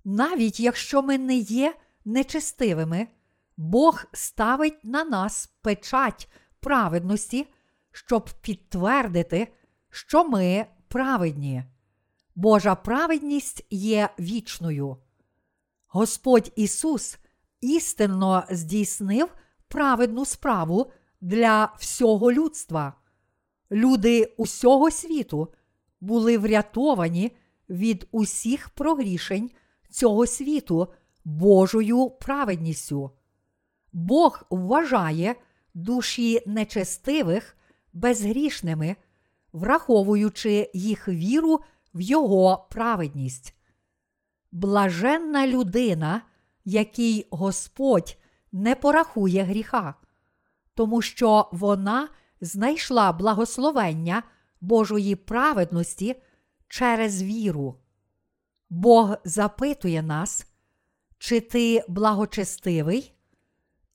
Навіть 0.05 0.61
якщо 0.61 1.03
ми 1.03 1.18
не 1.18 1.37
є 1.37 1.74
нечестивими, 2.05 3.09
Бог 3.57 4.05
ставить 4.12 4.85
на 4.85 5.05
нас 5.05 5.46
печать 5.62 6.29
праведності, 6.61 7.46
щоб 7.92 8.31
підтвердити, 8.40 9.48
що 9.90 10.29
ми 10.29 10.66
праведні. 10.88 11.64
Божа 12.35 12.74
праведність 12.74 13.66
є 13.70 14.09
вічною. 14.18 14.96
Господь 15.88 16.53
Ісус 16.57 17.18
істинно 17.61 18.44
здійснив 18.51 19.29
праведну 19.68 20.24
справу 20.24 20.92
для 21.20 21.74
всього 21.79 22.33
людства. 22.33 22.94
Люди 23.70 24.35
усього 24.37 24.90
світу 24.90 25.48
були 26.00 26.38
врятовані 26.38 27.37
від 27.68 28.08
усіх 28.11 28.68
прогрішень 28.68 29.50
цього 29.90 30.26
світу 30.26 30.88
Божою 31.24 32.11
праведністю. 32.11 33.11
Бог 33.92 34.42
вважає 34.50 35.34
душі 35.74 36.42
нечестивих 36.46 37.56
безгрішними, 37.92 38.96
враховуючи 39.52 40.70
їх 40.74 41.08
віру 41.08 41.61
в 41.94 42.00
Його 42.00 42.66
праведність. 42.70 43.54
Блаженна 44.52 45.46
людина, 45.46 46.22
якій 46.64 47.26
Господь 47.30 48.16
не 48.52 48.74
порахує 48.74 49.42
гріха, 49.42 49.94
тому 50.74 51.02
що 51.02 51.48
вона 51.52 52.08
знайшла 52.40 53.12
благословення 53.12 54.22
Божої 54.60 55.16
праведності 55.16 56.22
через 56.68 57.22
віру. 57.22 57.78
Бог 58.70 59.16
запитує 59.24 60.02
нас, 60.02 60.46
чи 61.18 61.40
ти 61.40 61.84
благочестивий? 61.88 63.14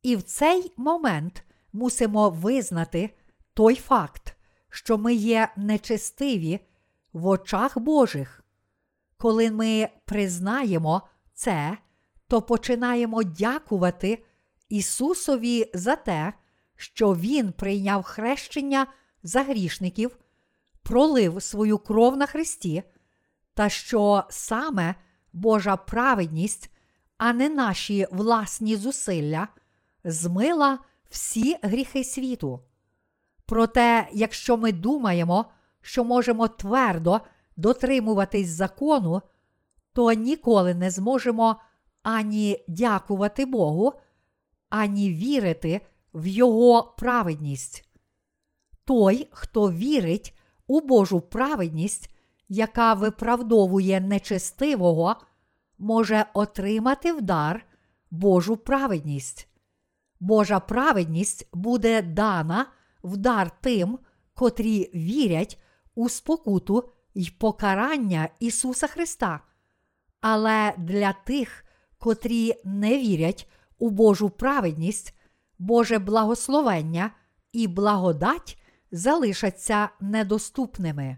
І 0.02 0.16
в 0.16 0.24
цей 0.24 0.72
момент 0.78 1.44
мусимо 1.74 2.30
визнати 2.30 3.10
той 3.54 3.76
факт, 3.76 4.38
що 4.70 4.98
ми 4.98 5.14
є 5.14 5.48
нечестиві 5.58 6.60
в 7.14 7.28
очах 7.28 7.78
Божих. 7.78 8.44
Коли 9.18 9.52
ми 9.52 9.90
признаємо 10.06 11.02
це, 11.34 11.78
то 12.28 12.42
починаємо 12.42 13.24
дякувати 13.24 14.26
Ісусові 14.70 15.72
за 15.74 15.96
те, 15.96 16.34
що 16.76 17.14
Він 17.14 17.52
прийняв 17.52 18.04
хрещення 18.04 18.88
за 19.24 19.44
грішників, 19.44 20.18
пролив 20.84 21.44
свою 21.44 21.78
кров 21.78 22.18
на 22.18 22.26
Христі, 22.26 22.84
та 23.54 23.70
що 23.70 24.24
саме 24.30 24.96
Божа 25.34 25.78
праведність, 25.78 26.72
а 27.18 27.34
не 27.34 27.50
наші 27.50 28.08
власні 28.12 28.76
зусилля, 28.76 29.48
змила 30.04 30.80
всі 31.10 31.58
гріхи 31.62 32.04
світу. 32.04 32.60
Проте, 33.46 34.08
якщо 34.14 34.58
ми 34.58 34.72
думаємо, 34.72 35.46
що 35.82 36.04
можемо 36.04 36.48
твердо 36.48 37.22
дотримуватись 37.58 38.48
закону, 38.48 39.22
то 39.94 40.14
ніколи 40.14 40.74
не 40.74 40.92
зможемо 40.92 41.56
ані 42.04 42.66
дякувати 42.68 43.46
Богу, 43.46 43.94
ані 44.70 45.10
вірити 45.10 45.82
в 46.14 46.28
Його 46.28 46.94
праведність. 46.98 47.90
Той, 48.86 49.28
хто 49.32 49.72
вірить 49.72 50.38
у 50.74 50.82
Божу 50.82 51.22
праведність, 51.22 52.10
яка 52.50 52.94
виправдовує 52.94 54.02
нечестивого, 54.02 55.16
може 55.78 56.26
отримати 56.34 57.14
в 57.14 57.22
дар 57.22 57.66
Божу 58.12 58.58
праведність. 58.58 59.48
Божа 60.20 60.60
праведність 60.60 61.50
буде 61.54 62.02
дана 62.02 62.66
в 63.04 63.18
дар 63.18 63.52
тим, 63.62 64.00
котрі 64.34 64.92
вірять 64.96 65.62
у 65.96 66.10
спокуту 66.10 66.90
й 67.16 67.32
покарання 67.38 68.30
Ісуса 68.40 68.88
Христа. 68.88 69.40
Але 70.22 70.74
для 70.78 71.14
тих, 71.14 71.66
котрі 72.00 72.54
не 72.64 72.98
вірять 72.98 73.50
у 73.80 73.90
Божу 73.90 74.30
праведність, 74.30 75.16
Боже 75.60 76.00
благословення 76.00 77.12
і 77.52 77.68
благодать 77.68 78.63
залишаться 78.94 79.90
недоступними. 80.00 81.18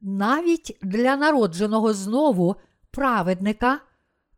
Навіть 0.00 0.78
для 0.82 1.16
народженого 1.16 1.92
знову 1.92 2.56
праведника 2.90 3.80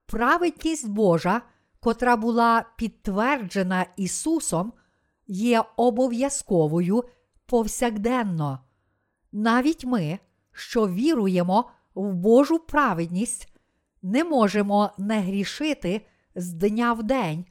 праведність 0.07 0.89
Божа, 0.89 1.43
котра 1.81 2.17
була 2.17 2.67
підтверджена 2.77 3.87
Ісусом, 3.97 4.73
є 5.27 5.65
обов'язковою 5.77 7.05
повсякденно. 7.47 8.59
Навіть 9.33 9.85
ми, 9.85 10.19
що 10.53 10.89
віруємо 10.89 11.71
в 11.95 12.15
Божу 12.15 12.59
праведність, 12.59 13.53
не 14.03 14.25
можемо 14.25 14.91
не 14.99 15.21
грішити 15.21 16.07
з 16.35 16.53
дня 16.53 16.93
в 16.93 17.03
день, 17.03 17.45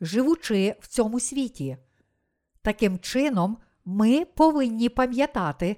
живучи 0.00 0.76
в 0.80 0.86
цьому 0.86 1.20
світі. 1.20 1.76
Таким 2.62 2.98
чином, 2.98 3.58
ми 3.84 4.24
повинні 4.24 4.88
пам'ятати 4.88 5.76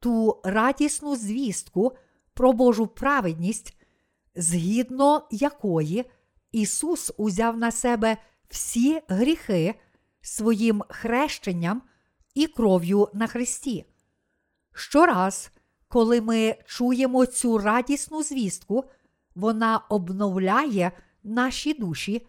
ту 0.00 0.40
радісну 0.44 1.16
звістку 1.16 1.96
про 2.34 2.52
Божу 2.52 2.86
праведність, 2.86 3.76
згідно 4.34 5.28
якої 5.30 6.04
Ісус 6.52 7.12
узяв 7.16 7.56
на 7.56 7.70
себе 7.70 8.16
всі 8.48 9.00
гріхи 9.08 9.74
своїм 10.20 10.82
хрещенням 10.88 11.82
і 12.34 12.46
кров'ю 12.46 13.08
на 13.14 13.26
Христі. 13.26 13.84
Щораз, 14.74 15.50
коли 15.88 16.20
ми 16.20 16.56
чуємо 16.66 17.26
цю 17.26 17.58
радісну 17.58 18.22
звістку, 18.22 18.84
вона 19.34 19.78
обновляє 19.78 20.92
наші 21.22 21.74
душі 21.74 22.26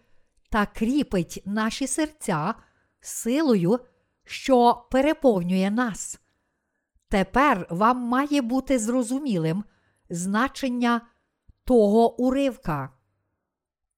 та 0.50 0.66
кріпить 0.66 1.42
наші 1.44 1.86
серця 1.86 2.54
силою, 3.00 3.78
що 4.24 4.86
переповнює 4.90 5.70
нас. 5.70 6.20
Тепер 7.08 7.66
вам 7.70 7.98
має 7.98 8.42
бути 8.42 8.78
зрозумілим 8.78 9.64
значення 10.10 11.00
того 11.64 12.20
уривка, 12.20 12.90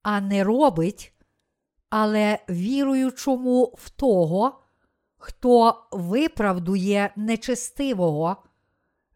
а 0.01 0.21
не 0.21 0.43
робить, 0.43 1.13
але 1.89 2.39
віруючому 2.49 3.75
в 3.77 3.89
того, 3.89 4.59
хто 5.17 5.87
виправдує 5.91 7.13
нечестивого, 7.15 8.43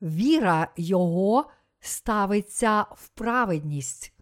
віра 0.01 0.67
Його 0.77 1.51
ставиться 1.79 2.81
в 2.81 3.07
праведність. 3.07 4.13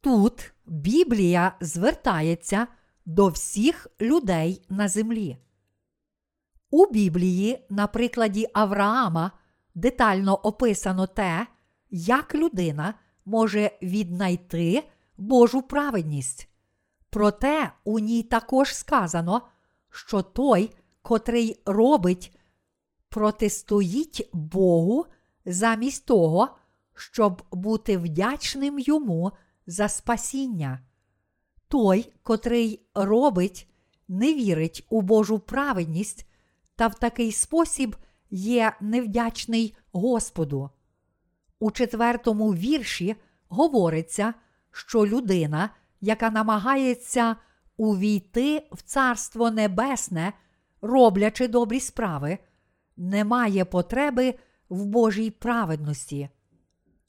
Тут 0.00 0.54
Біблія 0.66 1.52
звертається 1.60 2.66
до 3.06 3.28
всіх 3.28 3.86
людей 4.00 4.62
на 4.68 4.88
землі. 4.88 5.36
У 6.70 6.86
Біблії, 6.92 7.66
на 7.70 7.86
прикладі 7.86 8.46
Авраама, 8.52 9.30
детально 9.74 10.34
описано 10.34 11.06
те, 11.06 11.46
як 11.90 12.34
людина 12.34 12.94
може 13.24 13.70
віднайти 13.82 14.88
Божу 15.16 15.62
праведність. 15.62 16.48
Проте 17.10 17.72
у 17.84 17.98
ній 17.98 18.22
також 18.22 18.74
сказано, 18.74 19.42
що 19.90 20.22
той, 20.22 20.76
котрий 21.02 21.62
робить, 21.66 22.38
протистоїть 23.08 24.30
Богу 24.32 25.06
замість 25.44 26.06
того, 26.06 26.48
щоб 26.94 27.42
бути 27.52 27.98
вдячним 27.98 28.78
йому 28.78 29.32
за 29.66 29.88
спасіння. 29.88 30.85
Той, 31.68 32.12
котрий 32.22 32.86
робить, 32.94 33.68
не 34.08 34.34
вірить 34.34 34.86
у 34.90 35.02
Божу 35.02 35.38
праведність 35.38 36.26
та 36.76 36.86
в 36.86 36.94
такий 36.94 37.32
спосіб 37.32 37.96
є 38.30 38.72
невдячний 38.80 39.76
Господу. 39.92 40.70
У 41.58 41.70
четвертому 41.70 42.54
вірші 42.54 43.16
говориться, 43.48 44.34
що 44.70 45.06
людина, 45.06 45.70
яка 46.00 46.30
намагається 46.30 47.36
увійти 47.76 48.68
в 48.72 48.82
Царство 48.82 49.50
Небесне, 49.50 50.32
роблячи 50.82 51.48
добрі 51.48 51.80
справи, 51.80 52.38
не 52.96 53.24
має 53.24 53.64
потреби 53.64 54.34
в 54.68 54.84
Божій 54.84 55.30
праведності. 55.30 56.28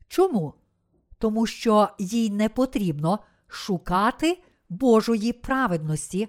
Чому? 0.07 0.53
Тому 1.17 1.45
що 1.45 1.89
їй 1.99 2.29
не 2.29 2.49
потрібно 2.49 3.19
шукати 3.47 4.43
Божої 4.69 5.33
праведності, 5.33 6.27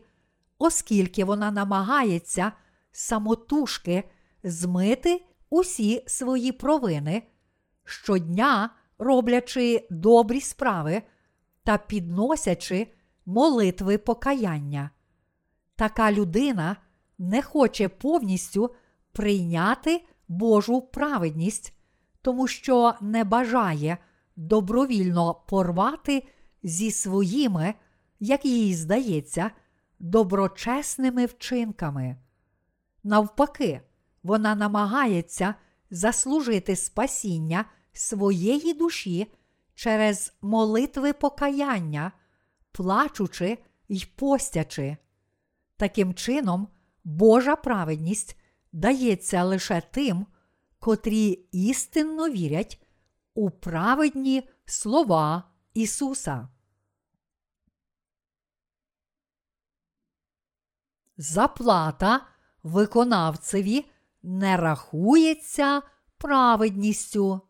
оскільки 0.59 1.25
вона 1.25 1.51
намагається 1.51 2.53
самотужки 2.93 4.05
змити 4.43 5.25
усі 5.51 6.05
свої 6.07 6.53
провини, 6.53 7.23
щодня 7.85 8.71
роблячи 8.99 9.87
добрі 9.91 10.41
справи 10.41 11.03
та 11.65 11.79
підносячи 11.79 12.87
молитви 13.27 13.99
покаяння. 13.99 14.91
Така 15.77 16.13
людина 16.13 16.77
не 17.19 17.43
хоче 17.43 17.89
повністю 17.89 18.75
прийняти 19.13 20.05
Божу 20.29 20.81
праведність, 20.83 21.75
тому 22.23 22.47
що 22.47 22.95
не 23.01 23.25
бажає 23.25 23.99
добровільно 24.37 25.35
порвати 25.35 26.29
зі 26.63 26.91
своїми, 26.91 27.75
як 28.21 28.45
їй 28.45 28.75
здається, 28.75 29.51
доброчесними 29.99 31.27
вчинками. 31.27 32.17
Навпаки, 33.05 33.81
вона 34.23 34.55
намагається 34.55 35.55
заслужити 35.91 36.77
спасіння 36.77 37.65
своєї 37.93 38.75
душі 38.75 39.33
через 39.75 40.33
молитви 40.43 41.13
покаяння, 41.13 42.13
плачучи 42.73 43.59
й 43.89 44.07
постячи. 44.17 44.97
Таким 45.77 46.15
чином, 46.15 46.69
Божа 47.05 47.57
праведність 47.57 48.37
дається 48.73 49.45
лише 49.45 49.83
тим, 49.91 50.27
котрі 50.79 51.29
істинно 51.53 52.31
вірять 52.31 52.83
у 53.35 53.51
праведні 53.51 54.49
слова 54.65 55.45
Ісуса. 55.75 56.49
Заплата 61.19 62.27
виконавцеві 62.63 63.91
не 64.23 64.57
рахується 64.57 65.83
праведністю. 66.19 67.41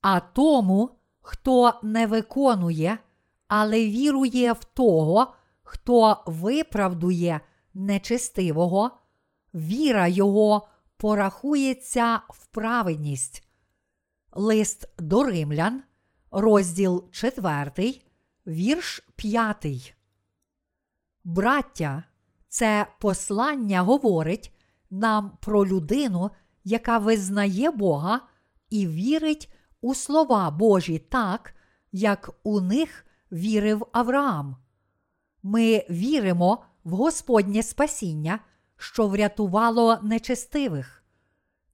А 0.00 0.20
тому, 0.20 0.90
хто 1.20 1.80
не 1.82 2.06
виконує, 2.06 2.98
але 3.48 3.86
вірує 3.86 4.52
в 4.52 4.64
того, 4.64 5.34
хто 5.62 6.22
виправдує 6.26 7.40
нечестивого, 7.74 8.90
віра 9.54 10.06
його 10.06 10.68
порахується 10.96 12.20
в 12.28 12.46
праведність. 12.46 13.48
Лист 14.32 14.88
до 14.98 15.24
римлян, 15.24 15.82
розділ 16.30 17.10
4, 17.10 18.00
вірш 18.48 19.02
5. 19.16 19.94
Браття, 21.24 22.04
це 22.48 22.86
послання 23.00 23.82
говорить 23.82 24.54
нам 24.90 25.38
про 25.40 25.66
людину, 25.66 26.30
яка 26.64 26.98
визнає 26.98 27.70
Бога 27.70 28.20
і 28.70 28.86
вірить 28.86 29.52
у 29.80 29.94
слова 29.94 30.50
Божі 30.50 30.98
так, 30.98 31.54
як 31.92 32.30
у 32.42 32.60
них 32.60 33.06
вірив 33.32 33.86
Авраам. 33.92 34.56
Ми 35.42 35.86
віримо 35.90 36.64
в 36.84 36.90
Господнє 36.90 37.62
спасіння, 37.62 38.38
що 38.76 39.08
врятувало 39.08 39.98
нечестивих. 40.02 41.04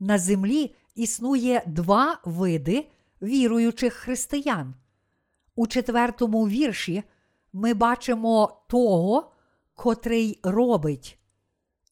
На 0.00 0.18
землі 0.18 0.74
існує 0.94 1.62
два 1.66 2.20
види 2.24 2.90
віруючих 3.22 3.94
християн. 3.94 4.74
У 5.54 5.66
четвертому 5.66 6.48
вірші 6.48 7.02
ми 7.52 7.74
бачимо 7.74 8.62
того, 8.68 9.32
котрий 9.74 10.40
робить. 10.42 11.18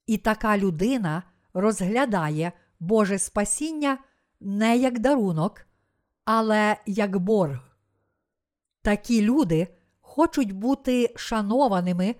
І 0.06 0.16
така 0.16 0.58
людина 0.58 1.22
розглядає 1.54 2.52
Боже 2.80 3.18
спасіння 3.18 3.98
не 4.40 4.76
як 4.76 4.98
дарунок, 4.98 5.66
але 6.24 6.76
як 6.86 7.18
борг. 7.18 7.76
Такі 8.82 9.22
люди 9.22 9.68
хочуть 10.00 10.52
бути 10.52 11.12
шанованими 11.16 12.14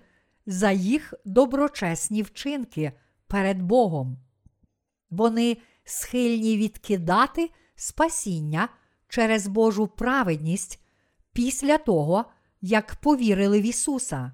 за 0.47 0.71
їх 0.71 1.15
доброчесні 1.25 2.23
вчинки 2.23 2.93
перед 3.27 3.63
Богом. 3.63 4.19
Вони 5.11 5.57
схильні 5.85 6.57
відкидати 6.57 7.51
спасіння 7.75 8.69
через 9.09 9.47
Божу 9.47 9.87
праведність 9.87 10.82
після 11.33 11.79
того, 11.79 12.25
як 12.61 12.95
повірили 12.95 13.61
в 13.61 13.63
Ісуса. 13.63 14.33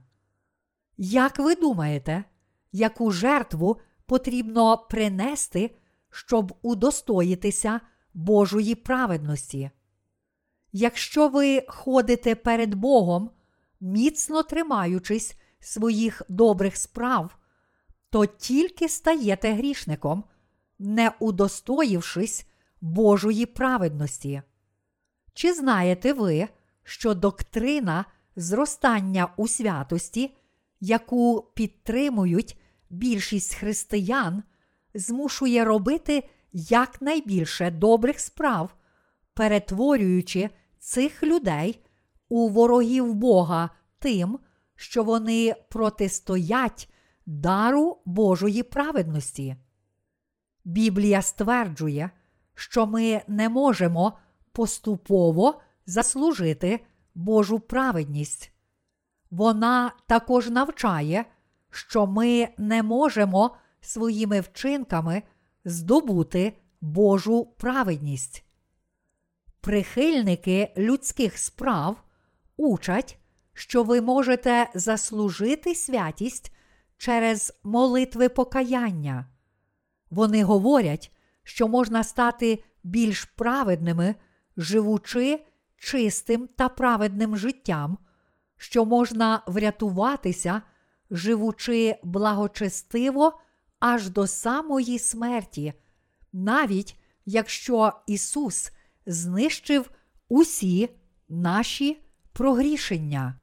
Як 0.96 1.38
ви 1.38 1.54
думаєте, 1.54 2.24
яку 2.72 3.10
жертву 3.10 3.80
потрібно 4.06 4.78
принести, 4.90 5.76
щоб 6.10 6.54
удостоїтися 6.62 7.80
Божої 8.14 8.74
праведності? 8.74 9.70
Якщо 10.72 11.28
ви 11.28 11.64
ходите 11.68 12.34
перед 12.34 12.74
Богом, 12.74 13.30
міцно 13.80 14.42
тримаючись 14.42 15.36
своїх 15.60 16.22
добрих 16.28 16.76
справ, 16.76 17.38
то 18.10 18.26
тільки 18.26 18.88
стаєте 18.88 19.52
грішником, 19.52 20.24
не 20.78 21.12
удостоївшись 21.20 22.46
Божої 22.80 23.46
праведності. 23.46 24.42
Чи 25.34 25.52
знаєте 25.54 26.12
ви, 26.12 26.48
що 26.88 27.14
доктрина 27.14 28.04
зростання 28.36 29.28
у 29.36 29.48
святості, 29.48 30.34
яку 30.80 31.50
підтримують 31.54 32.58
більшість 32.90 33.54
християн, 33.54 34.42
змушує 34.94 35.64
робити 35.64 36.28
якнайбільше 36.52 37.70
добрих 37.70 38.20
справ, 38.20 38.74
перетворюючи 39.34 40.50
цих 40.78 41.22
людей 41.22 41.80
у 42.28 42.48
ворогів 42.48 43.14
Бога 43.14 43.70
тим, 43.98 44.38
що 44.76 45.04
вони 45.04 45.54
протистоять 45.70 46.92
дару 47.26 47.98
Божої 48.04 48.62
праведності. 48.62 49.56
Біблія 50.64 51.22
стверджує, 51.22 52.10
що 52.54 52.86
ми 52.86 53.22
не 53.28 53.48
можемо 53.48 54.18
поступово 54.52 55.60
заслужити 55.88 56.80
Божу 57.14 57.60
праведність. 57.60 58.52
Вона 59.30 59.92
також 60.06 60.48
навчає, 60.48 61.24
що 61.70 62.06
ми 62.06 62.48
не 62.58 62.82
можемо 62.82 63.56
своїми 63.80 64.40
вчинками 64.40 65.22
здобути 65.64 66.52
Божу 66.80 67.44
праведність. 67.44 68.44
Прихильники 69.60 70.72
людських 70.76 71.38
справ 71.38 72.04
учать, 72.56 73.18
що 73.52 73.82
ви 73.82 74.00
можете 74.00 74.70
заслужити 74.74 75.74
святість 75.74 76.54
через 76.96 77.60
молитви 77.62 78.28
покаяння. 78.28 79.26
Вони 80.10 80.44
говорять, 80.44 81.12
що 81.42 81.68
можна 81.68 82.04
стати 82.04 82.64
більш 82.84 83.24
праведними, 83.24 84.14
живучи 84.56 85.44
чистим 85.78 86.48
та 86.56 86.68
праведним 86.68 87.36
життям, 87.36 87.98
що 88.56 88.84
можна 88.84 89.42
врятуватися, 89.46 90.62
живучи 91.10 91.96
благочестиво 92.02 93.40
аж 93.78 94.08
до 94.08 94.26
самої 94.26 94.98
смерті, 94.98 95.72
навіть 96.32 97.00
якщо 97.26 97.92
Ісус 98.06 98.72
знищив 99.06 99.90
усі 100.28 100.88
наші 101.28 102.02
прогрішення. 102.32 103.40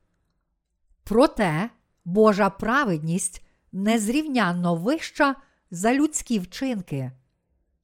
Проте 1.03 1.69
Божа 2.05 2.49
праведність 2.49 3.45
незрівнянно 3.71 4.75
вища 4.75 5.35
за 5.71 5.93
людські 5.93 6.39
вчинки. 6.39 7.11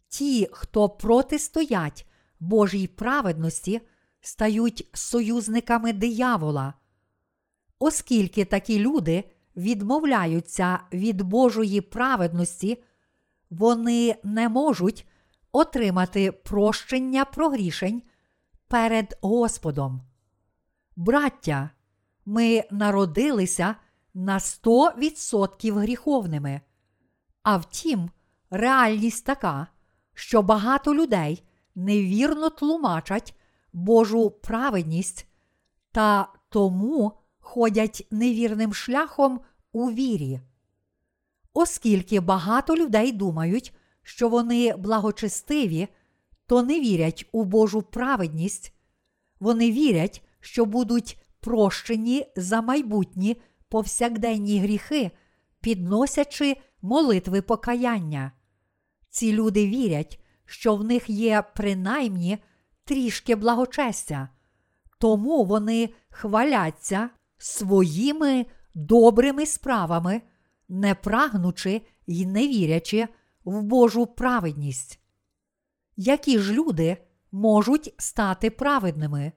Ті, 0.08 0.50
хто 0.52 0.90
протистоять 0.90 2.08
Божій 2.40 2.88
праведності, 2.88 3.82
стають 4.22 4.90
союзниками 4.94 5.94
диявола. 5.94 6.74
Оскільки 7.80 8.46
такі 8.46 8.80
люди 8.80 9.24
відмовляються 9.56 10.80
від 10.94 11.22
Божої 11.22 11.82
праведності, 11.82 12.84
вони 13.50 14.16
не 14.24 14.50
можуть 14.50 15.08
отримати 15.52 16.32
прощення 16.32 17.26
прогрішень 17.26 18.02
перед 18.68 19.18
Господом. 19.22 20.02
Браття, 20.96 21.70
ми 22.26 22.64
народилися 22.72 23.76
на 24.14 24.38
100% 24.38 25.74
гріховними. 25.74 26.62
А 27.44 27.58
втім, 27.58 28.10
реальність 28.50 29.26
така, 29.26 29.68
що 30.14 30.42
багато 30.42 30.96
людей 30.96 31.44
невірно 31.76 32.50
тлумачать 32.50 33.36
Божу 33.74 34.30
праведність 34.30 35.28
та 35.92 36.34
тому 36.50 37.12
ходять 37.40 38.08
невірним 38.12 38.74
шляхом 38.74 39.40
у 39.72 39.92
вірі. 39.92 40.40
Оскільки 41.54 42.20
багато 42.20 42.76
людей 42.76 43.12
думають, 43.12 43.74
що 44.04 44.30
вони 44.30 44.76
благочестиві, 44.76 45.88
то 46.46 46.64
не 46.64 46.80
вірять 46.80 47.30
у 47.32 47.44
Божу 47.44 47.82
праведність, 47.82 48.74
вони 49.40 49.72
вірять, 49.72 50.24
що 50.40 50.66
будуть 50.66 51.22
прощені 51.40 52.26
за 52.36 52.62
майбутні 52.62 53.38
повсякденні 53.70 54.60
гріхи, 54.60 55.12
підносячи 55.62 56.58
молитви 56.82 57.42
покаяння. 57.42 58.32
Ці 59.10 59.34
люди 59.34 59.68
вірять, 59.68 60.20
що 60.46 60.76
в 60.76 60.84
них 60.84 61.10
є 61.10 61.44
принаймні 61.56 62.38
трішки 62.92 63.36
благочестя, 63.36 64.30
тому 64.98 65.44
вони 65.46 65.90
хваляться 66.10 67.10
своїми 67.38 68.46
добрими 68.74 69.46
справами, 69.46 70.22
не 70.70 70.96
прагнучи 70.96 71.82
й 72.08 72.26
не 72.26 72.48
вірячи 72.48 73.08
в 73.46 73.62
Божу 73.62 74.06
праведність. 74.06 75.00
Які 75.98 76.40
ж 76.40 76.54
люди 76.54 76.98
можуть 77.32 77.94
стати 77.98 78.50
праведними? 78.50 79.32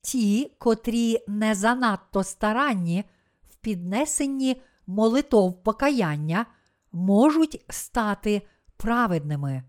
Ті, 0.00 0.52
котрі 0.58 1.18
не 1.28 1.54
занадто 1.54 2.24
старанні 2.24 3.04
в 3.50 3.56
піднесенні 3.56 4.62
молитов 4.86 5.62
покаяння, 5.62 6.46
можуть 6.92 7.64
стати 7.68 8.42
праведними. 8.76 9.62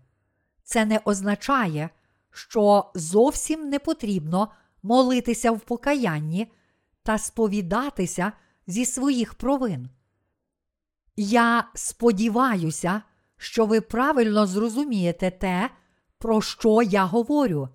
Це 0.62 0.84
не 0.84 1.00
означає, 1.04 1.90
що 2.30 2.90
зовсім 2.94 3.68
не 3.68 3.78
потрібно 3.78 4.48
молитися 4.82 5.50
в 5.50 5.60
покаянні 5.60 6.52
та 7.02 7.18
сповідатися 7.18 8.32
зі 8.66 8.86
своїх 8.86 9.34
провин. 9.34 9.88
Я 11.16 11.68
сподіваюся, 11.74 13.02
що 13.36 13.66
ви 13.66 13.80
правильно 13.80 14.46
зрозумієте 14.46 15.30
те, 15.30 15.70
про 16.18 16.42
що 16.42 16.82
я 16.82 17.04
говорю. 17.04 17.68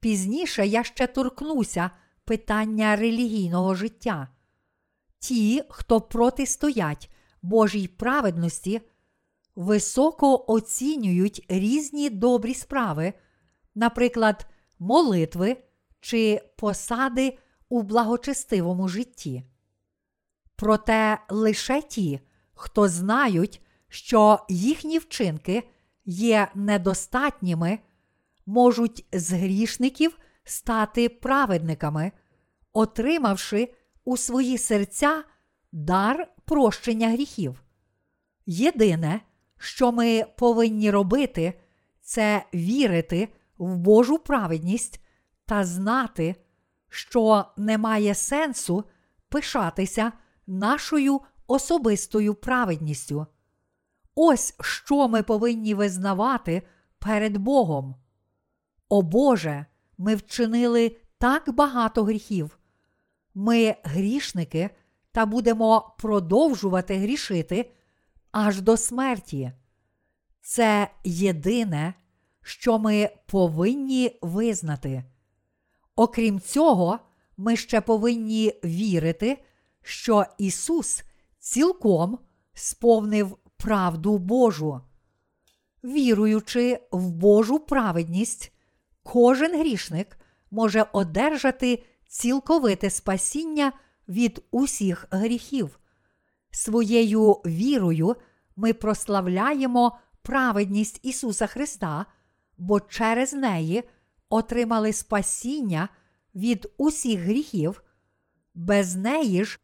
Пізніше 0.00 0.66
я 0.66 0.84
ще 0.84 1.06
торкнуся 1.06 1.90
питання 2.24 2.96
релігійного 2.96 3.74
життя. 3.74 4.28
Ті, 5.18 5.62
хто 5.68 6.00
протистоять 6.00 7.10
Божій 7.42 7.88
праведності, 7.88 8.80
високо 9.56 10.44
оцінюють 10.52 11.44
різні 11.48 12.10
добрі 12.10 12.54
справи, 12.54 13.12
наприклад, 13.74 14.46
молитви 14.78 15.56
чи 16.00 16.40
посади 16.56 17.38
у 17.68 17.82
благочестивому 17.82 18.88
житті. 18.88 19.42
Проте 20.56 21.18
лише 21.28 21.82
ті, 21.82 22.20
хто 22.54 22.88
знають, 22.88 23.60
що 23.88 24.38
їхні 24.48 24.98
вчинки 24.98 25.62
є 26.04 26.48
недостатніми, 26.54 27.78
можуть 28.46 29.06
з 29.12 29.32
грішників 29.32 30.18
стати 30.44 31.08
праведниками, 31.08 32.12
отримавши 32.72 33.74
у 34.04 34.16
свої 34.16 34.58
серця 34.58 35.24
дар 35.72 36.28
прощення 36.44 37.08
гріхів. 37.08 37.62
Єдине, 38.46 39.20
що 39.58 39.92
ми 39.92 40.24
повинні 40.36 40.90
робити, 40.90 41.60
це 42.00 42.46
вірити 42.54 43.28
в 43.66 43.76
Божу 43.76 44.18
праведність 44.18 45.00
та 45.46 45.64
знати, 45.64 46.36
що 46.88 47.44
немає 47.56 48.14
сенсу 48.14 48.84
пишатися 49.28 50.12
нашою 50.46 51.20
особистою 51.46 52.34
праведністю. 52.34 53.26
Ось 54.14 54.54
що 54.60 55.08
ми 55.08 55.22
повинні 55.22 55.74
визнавати 55.74 56.62
перед 56.98 57.36
Богом. 57.36 57.94
О 58.88 59.02
Боже, 59.02 59.66
ми 59.98 60.14
вчинили 60.14 60.96
так 61.18 61.54
багато 61.54 62.04
гріхів. 62.04 62.58
Ми 63.34 63.76
грішники 63.82 64.70
та 65.12 65.26
будемо 65.26 65.94
продовжувати 65.98 66.98
грішити 66.98 67.72
аж 68.30 68.60
до 68.60 68.76
смерті. 68.76 69.52
Це 70.40 70.90
єдине, 71.04 71.94
що 72.42 72.78
ми 72.78 73.10
повинні 73.26 74.18
визнати. 74.22 75.04
Окрім 75.96 76.40
цього, 76.40 76.98
ми 77.36 77.56
ще 77.56 77.80
повинні 77.80 78.54
вірити, 78.64 79.44
що 79.82 80.24
Ісус 80.38 81.02
цілком 81.38 82.18
сповнив 82.54 83.36
правду 83.56 84.18
Божу. 84.18 84.80
Віруючи 85.84 86.80
в 86.92 87.10
Божу 87.10 87.58
праведність, 87.58 88.52
кожен 89.02 89.58
грішник 89.58 90.18
може 90.50 90.86
одержати 90.92 91.82
цілковите 92.08 92.90
спасіння 92.90 93.72
від 94.08 94.44
усіх 94.50 95.06
гріхів. 95.10 95.78
Своєю 96.50 97.32
вірою 97.32 98.16
ми 98.56 98.72
прославляємо 98.72 99.98
праведність 100.22 101.00
Ісуса 101.02 101.46
Христа, 101.46 102.06
бо 102.62 102.80
через 102.80 103.32
неї 103.32 103.84
отримали 104.28 104.92
спасіння 104.92 105.88
від 106.34 106.72
усіх 106.76 107.20
гріхів, 107.20 107.82
без 108.54 108.96
неї 108.96 109.44
ж 109.44 109.60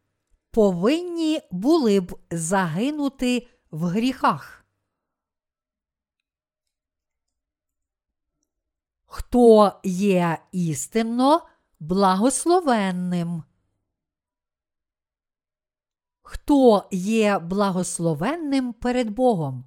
повинні 0.51 1.41
були 1.51 1.99
б 1.99 2.19
загинути 2.31 3.47
в 3.71 3.83
гріхах. 3.85 4.65
Хто 9.05 9.79
є 9.83 10.37
істинно 10.51 11.47
благословенним? 11.79 13.43
Хто 16.21 16.87
є 16.91 17.39
благословенним 17.39 18.73
перед 18.73 19.09
Богом? 19.09 19.65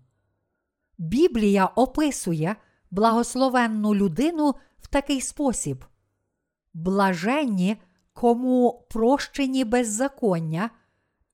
Біблія 0.98 1.66
описує, 1.66 2.56
благословенну 2.92 3.94
людину 3.94 4.54
в 4.78 4.86
такий 4.86 5.20
спосіб: 5.20 5.84
блаженні, 6.74 7.76
кому 8.12 8.86
прощені 8.90 9.64
беззаконня 9.64 10.70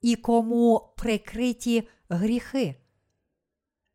і 0.00 0.16
кому 0.16 0.92
прикриті 0.96 1.88
гріхи. 2.08 2.74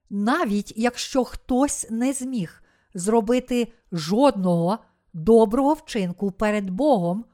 Навіть 0.09 0.73
якщо 0.75 1.23
хтось 1.23 1.87
не 1.89 2.13
зміг 2.13 2.63
зробити 2.93 3.73
жодного 3.91 4.79
доброго 5.13 5.73
вчинку 5.73 6.31
перед 6.31 6.69
Богом, 6.69 7.25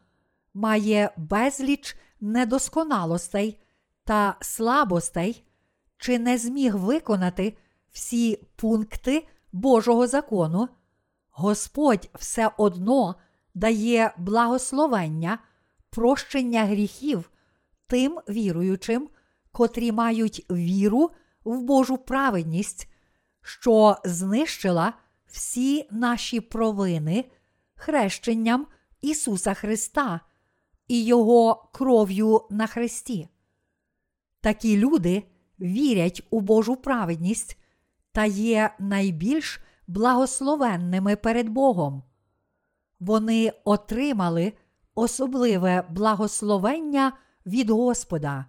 має 0.54 1.12
безліч 1.18 1.98
недосконалостей 2.22 3.60
та 4.04 4.36
слабостей, 4.42 5.44
чи 5.98 6.20
не 6.20 6.38
зміг 6.38 6.76
виконати 6.76 7.58
всі 7.92 8.40
пункти 8.56 9.28
Божого 9.52 10.08
закону, 10.08 10.70
Господь 11.32 12.10
все 12.14 12.52
одно 12.58 13.16
дає 13.54 14.14
благословення, 14.18 15.39
прощення 15.89 16.66
гріхів 16.66 17.32
тим 17.88 18.20
віруючим, 18.30 19.10
котрі 19.52 19.91
мають 19.91 20.45
віру 20.52 21.12
в 21.43 21.62
Божу 21.62 21.97
праведність, 21.97 22.89
що 23.41 23.97
знищила 24.06 24.93
всі 25.28 25.88
наші 25.91 26.41
провини 26.41 27.26
хрещенням 27.76 28.68
Ісуса 29.02 29.54
Христа 29.54 30.20
і 30.88 31.06
Його 31.06 31.70
кров'ю 31.74 32.41
на 32.50 32.68
Христі. 32.68 33.28
Такі 34.41 34.78
люди 34.78 35.24
вірять 35.60 36.24
у 36.30 36.39
Божу 36.41 36.76
праведність 36.76 37.58
та 38.12 38.26
є 38.26 38.76
найбільш 38.80 39.60
благословенними 39.88 41.16
перед 41.16 41.49
Богом. 41.49 42.03
Вони 42.99 43.53
отримали 43.64 44.53
особливе 44.95 45.84
благословення 45.89 47.14
від 47.45 47.70
Господа. 47.70 48.45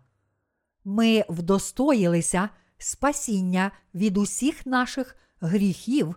Ми 0.85 1.25
вдостоїлися 1.29 2.49
спасіння 2.79 3.71
від 3.95 4.17
усіх 4.17 4.67
наших 4.67 5.17
гріхів 5.41 6.17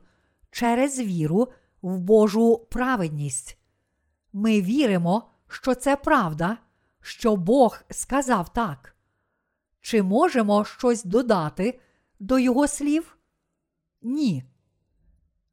через 0.52 1.00
віру 1.00 1.48
в 1.82 2.00
Божу 2.00 2.68
праведність. 2.72 3.58
Ми 4.34 4.62
віримо, 4.62 5.30
що 5.48 5.76
це 5.76 5.96
правда, 5.96 6.58
що 7.02 7.36
Бог 7.36 7.80
сказав 7.90 8.54
так. 8.54 8.96
Чи 9.82 10.04
можемо 10.04 10.66
щось 10.66 11.04
додати 11.04 11.80
до 12.20 12.40
Його 12.40 12.68
слів? 12.68 13.18
Ні. 14.04 14.44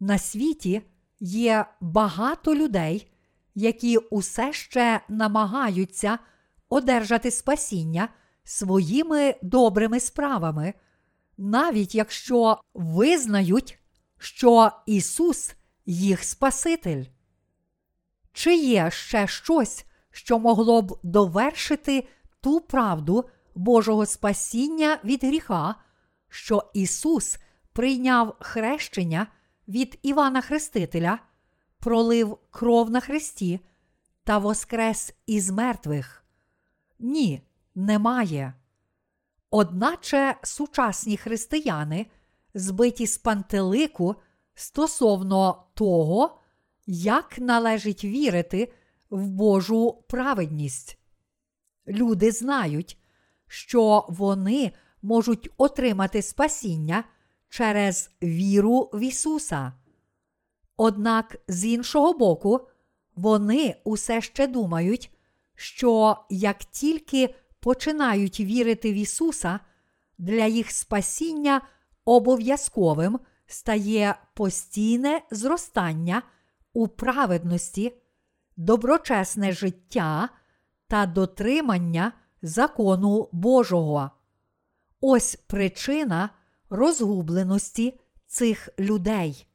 На 0.00 0.18
світі 0.18 0.82
є 1.20 1.66
багато 1.80 2.54
людей, 2.54 3.10
які 3.54 3.96
усе 3.96 4.52
ще 4.52 5.00
намагаються 5.08 6.18
одержати 6.68 7.30
спасіння 7.30 8.08
своїми 8.44 9.34
добрими 9.42 10.00
справами, 10.00 10.74
навіть 11.38 11.94
якщо 11.94 12.60
визнають, 12.74 13.78
що 14.18 14.70
Ісус 14.86 15.54
їх 15.86 16.24
Спаситель. 16.24 17.04
Чи 18.32 18.56
є 18.56 18.90
ще 18.90 19.26
щось, 19.26 19.86
що 20.10 20.38
могло 20.38 20.82
б 20.82 20.98
довершити 21.02 22.08
ту 22.40 22.60
правду 22.60 23.24
Божого 23.54 24.06
спасіння 24.06 24.98
від 25.04 25.24
гріха, 25.24 25.74
що 26.28 26.70
Ісус 26.74 27.38
прийняв 27.80 28.36
хрещення 28.40 29.26
від 29.68 29.98
Івана 30.02 30.40
Хрестителя, 30.40 31.18
пролив 31.78 32.38
кров 32.50 32.90
на 32.90 33.00
Христі 33.00 33.60
та 34.24 34.38
воскрес 34.38 35.14
із 35.26 35.50
мертвих? 35.50 36.24
Ні, 36.98 37.42
немає. 37.74 38.54
Одначе 39.50 40.36
сучасні 40.42 41.16
християни 41.16 42.06
збиті 42.54 43.06
з 43.06 43.18
пантелику 43.18 44.16
стосовно 44.54 45.64
того, 45.74 46.38
як 46.86 47.38
належить 47.38 48.04
вірити 48.04 48.72
в 49.10 49.26
Божу 49.28 50.04
праведність. 50.08 50.98
Люди 51.88 52.32
знають, 52.32 52.98
що 53.46 54.06
вони 54.08 54.72
можуть 55.02 55.50
отримати 55.56 56.22
спасіння 56.22 57.04
через 57.50 58.10
віру 58.22 58.90
в 58.92 59.00
Ісуса. 59.00 59.72
Однак, 60.76 61.36
з 61.48 61.64
іншого 61.64 62.12
боку, 62.12 62.60
вони 63.16 63.76
усе 63.84 64.20
ще 64.20 64.46
думають, 64.46 65.10
що 65.54 66.16
як 66.30 66.64
тільки 66.64 67.34
починають 67.60 68.40
вірити 68.40 68.92
в 68.92 68.94
Ісуса, 68.94 69.60
для 70.18 70.46
їх 70.46 70.70
спасіння 70.70 71.60
обов'язковим 72.04 73.18
стає 73.46 74.14
постійне 74.34 75.22
зростання 75.30 76.22
у 76.72 76.88
праведності, 76.88 77.92
доброчесне 78.56 79.52
життя 79.52 80.28
та 80.88 81.06
дотримання 81.06 82.12
закону 82.42 83.28
Божого. 83.32 84.10
Ось 85.00 85.36
причина 85.36 86.30
розгубленості 86.70 88.00
цих 88.26 88.68
людей. 88.78 89.46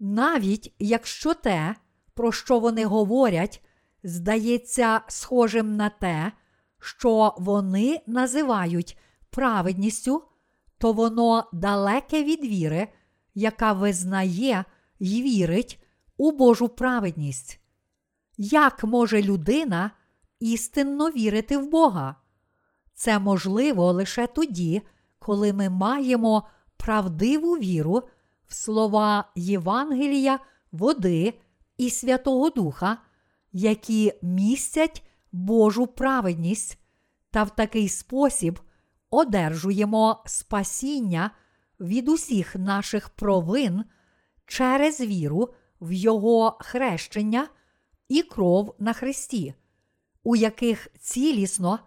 Навіть 0.00 0.74
якщо 0.78 1.34
те, 1.34 1.74
про 2.14 2.32
що 2.32 2.58
вони 2.58 2.84
говорять, 2.84 3.64
здається 4.02 5.00
схожим 5.08 5.76
на 5.76 5.90
те, 5.90 6.32
що 6.80 7.34
вони 7.38 8.00
називають 8.06 8.98
праведністю, 9.30 10.22
то 10.78 10.92
воно 10.92 11.44
далеке 11.52 12.24
від 12.24 12.40
віри, 12.40 12.88
яка 13.34 13.72
визнає 13.72 14.64
й 14.98 15.22
вірить 15.22 15.84
у 16.16 16.32
Божу 16.32 16.68
праведність. 16.68 17.60
Як 18.36 18.84
може 18.84 19.22
людина 19.22 19.90
істинно 20.40 21.10
вірити 21.10 21.58
в 21.58 21.70
Бога? 21.70 22.16
Це 22.94 23.18
можливо 23.18 23.92
лише 23.92 24.26
тоді, 24.26 24.82
коли 25.18 25.52
ми 25.52 25.68
маємо 25.68 26.48
правдиву 26.76 27.52
віру 27.52 28.02
в 28.46 28.54
слова 28.54 29.24
Євангелія, 29.34 30.38
води 30.72 31.34
і 31.76 31.90
Святого 31.90 32.50
Духа, 32.50 32.98
які 33.52 34.12
містять 34.22 35.02
Божу 35.32 35.86
праведність, 35.86 36.78
та 37.30 37.42
в 37.42 37.50
такий 37.50 37.88
спосіб 37.88 38.60
одержуємо 39.10 40.22
спасіння 40.26 41.30
від 41.80 42.08
усіх 42.08 42.56
наших 42.56 43.08
провин 43.08 43.84
через 44.46 45.00
віру 45.00 45.54
в 45.80 45.92
Його 45.92 46.58
хрещення 46.60 47.48
і 48.08 48.22
кров 48.22 48.74
на 48.78 48.92
Христі, 48.92 49.54
у 50.22 50.36
яких 50.36 50.88
цілісно 51.00 51.78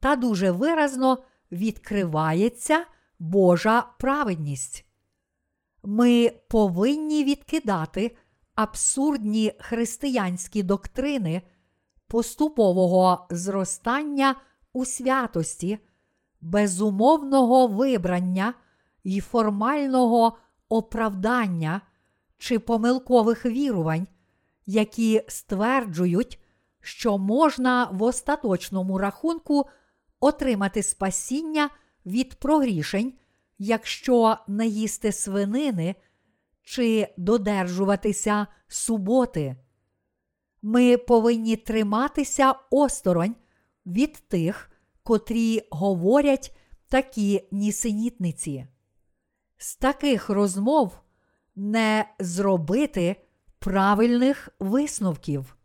та 0.00 0.16
дуже 0.16 0.50
виразно 0.50 1.18
відкривається 1.52 2.84
Божа 3.18 3.86
праведність. 3.98 4.86
Ми 5.82 6.32
повинні 6.48 7.24
відкидати 7.24 8.16
абсурдні 8.54 9.52
християнські 9.58 10.62
доктрини 10.62 11.42
поступового 12.08 13.26
зростання 13.30 14.34
у 14.72 14.84
святості, 14.84 15.78
безумовного 16.40 17.66
вибрання 17.66 18.54
і 19.04 19.20
формального 19.20 20.38
оправдання 20.68 21.80
чи 22.38 22.58
помилкових 22.58 23.46
вірувань, 23.46 24.06
які 24.66 25.22
стверджують, 25.28 26.40
що 26.80 27.18
можна 27.18 27.88
в 27.92 28.02
остаточному 28.02 28.98
рахунку 28.98 29.66
отримати 30.20 30.82
спасіння 30.82 31.70
від 32.06 32.34
прогрішень, 32.34 33.12
якщо 33.58 34.36
не 34.48 34.66
їсти 34.66 35.12
свинини 35.12 35.94
чи 36.62 37.08
додержуватися 37.16 38.46
суботи. 38.68 39.56
Ми 40.62 40.96
повинні 40.96 41.56
триматися 41.56 42.54
осторонь 42.70 43.36
від 43.86 44.12
тих, 44.12 44.70
котрі 45.02 45.62
говорять 45.70 46.56
такі 46.88 47.48
нісенітниці. 47.52 48.66
З 49.56 49.76
таких 49.76 50.28
розмов 50.28 51.00
не 51.56 52.14
зробити 52.18 53.16
правильних 53.58 54.48
висновків. 54.58 55.56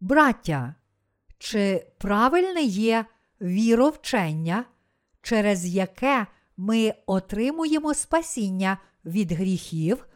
Браття, 0.00 0.74
чи 1.38 1.86
правильне 1.98 2.62
є 2.62 3.06
віровчення, 3.44 4.64
через 5.22 5.66
яке 5.66 6.26
ми 6.56 6.94
отримуємо 7.06 7.94
спасіння 7.94 8.78
від 9.04 9.32
гріхів, 9.32 10.06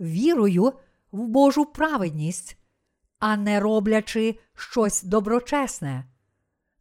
вірою 0.00 0.72
в 1.12 1.26
Божу 1.26 1.64
праведність, 1.64 2.58
а 3.18 3.36
не 3.36 3.60
роблячи 3.60 4.38
щось 4.54 5.02
доброчесне? 5.02 6.04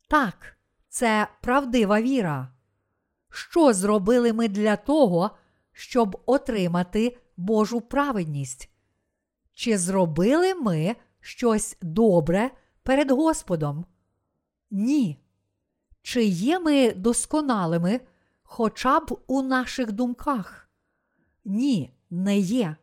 Так, 0.07 0.57
це 0.89 1.27
правдива 1.41 2.01
віра. 2.01 2.53
Що 3.29 3.73
зробили 3.73 4.33
ми 4.33 4.47
для 4.47 4.75
того, 4.75 5.31
щоб 5.71 6.23
отримати 6.25 7.17
Божу 7.37 7.81
праведність? 7.81 8.69
Чи 9.53 9.77
зробили 9.77 10.53
ми 10.53 10.95
щось 11.19 11.77
добре 11.81 12.51
перед 12.83 13.11
Господом? 13.11 13.85
Ні. 14.71 15.26
Чи 16.07 16.23
є 16.25 16.59
ми 16.59 16.93
досконалими 16.93 17.99
хоча 18.43 18.99
б 18.99 19.19
у 19.27 19.41
наших 19.41 19.91
думках? 19.91 20.69
Ні, 21.45 21.93
не 22.09 22.37
є. 22.39 22.75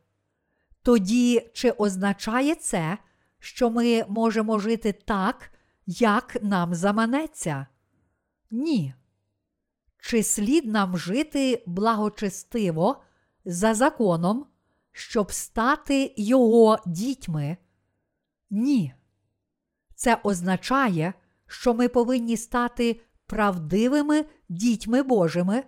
Тоді 0.83 1.51
чи 1.55 1.71
означає 1.71 2.55
це, 2.55 2.99
що 3.39 3.71
ми 3.71 4.05
можемо 4.09 4.59
жити 4.59 4.93
так, 4.93 5.53
як 5.87 6.37
нам 6.43 6.75
заманеться? 6.75 7.67
Ні. 8.51 8.95
Чи 9.99 10.23
слід 10.23 10.67
нам 10.67 10.99
жити 10.99 11.63
благочестиво 11.67 13.03
за 13.45 13.75
законом, 13.75 14.47
щоб 14.93 15.33
стати 15.33 16.15
його 16.17 16.79
дітьми? 16.87 17.57
Ні. 18.51 18.95
Це 19.95 20.21
означає, 20.25 21.15
що 21.47 21.75
ми 21.75 21.89
повинні 21.89 22.37
стати 22.37 23.01
правдивими 23.27 24.25
дітьми 24.49 25.03
Божими, 25.03 25.65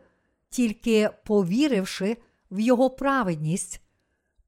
тільки 0.51 1.11
повіривши 1.25 2.17
в 2.51 2.61
Його 2.61 2.91
праведність, 2.91 3.81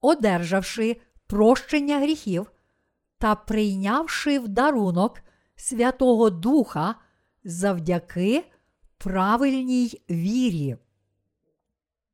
одержавши 0.01 1.01
прощення 1.27 1.99
гріхів 1.99 2.51
та 3.19 3.35
прийнявши 3.35 4.39
в 4.39 4.49
дарунок 4.49 5.21
Святого 5.57 6.31
Духа 6.31 6.95
завдяки 7.45 8.45
правильній 8.99 10.03
вірі. 10.11 10.77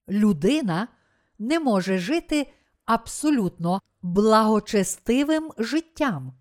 Людина 0.08 0.88
не 1.38 1.60
може 1.60 1.98
жити 1.98 2.52
абсолютно 2.84 3.80
благочестивим 4.02 5.50
життям. 5.58 6.32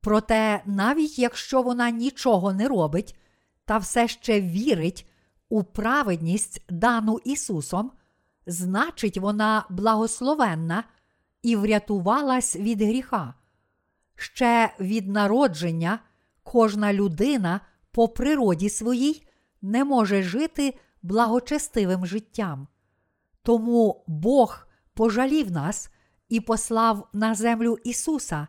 Проте, 0.00 0.62
навіть 0.66 1.18
якщо 1.18 1.62
вона 1.62 1.90
нічого 1.90 2.52
не 2.52 2.68
робить 2.68 3.16
та 3.64 3.78
все 3.78 4.08
ще 4.08 4.40
вірить 4.40 5.08
у 5.48 5.64
праведність, 5.64 6.64
дану 6.68 7.20
Ісусом, 7.24 7.92
значить, 8.46 9.18
вона 9.18 9.66
благословенна 9.70 10.84
і 11.42 11.56
врятувалась 11.56 12.56
від 12.56 12.82
гріха. 12.82 13.34
Ще 14.16 14.74
від 14.80 15.08
народження 15.08 15.98
кожна 16.42 16.92
людина 16.92 17.60
по 17.90 18.08
природі 18.08 18.70
своїй 18.70 19.28
не 19.62 19.84
може 19.84 20.22
жити 20.22 20.78
благочестивим 21.02 22.06
життям. 22.06 22.68
Тому 23.42 24.04
Бог 24.06 24.66
пожалів 24.94 25.50
нас 25.50 25.90
і 26.28 26.40
послав 26.40 27.08
на 27.12 27.34
землю 27.34 27.78
Ісуса, 27.84 28.46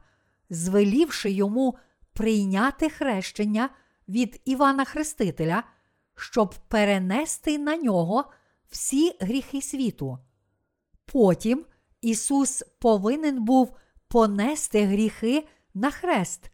звелівши 0.50 1.32
йому 1.32 1.78
прийняти 2.14 2.90
хрещення 2.90 3.70
від 4.08 4.42
Івана 4.46 4.86
Хрестителя, 4.86 5.64
щоб 6.16 6.56
перенести 6.68 7.58
на 7.58 7.78
нього 7.78 8.32
всі 8.70 9.18
гріхи 9.20 9.62
світу. 9.62 10.18
Потім 11.06 11.66
Ісус 12.02 12.64
повинен 12.80 13.44
був 13.44 13.76
понести 14.08 14.86
гріхи 14.86 15.48
на 15.74 15.92
хрест 15.92 16.52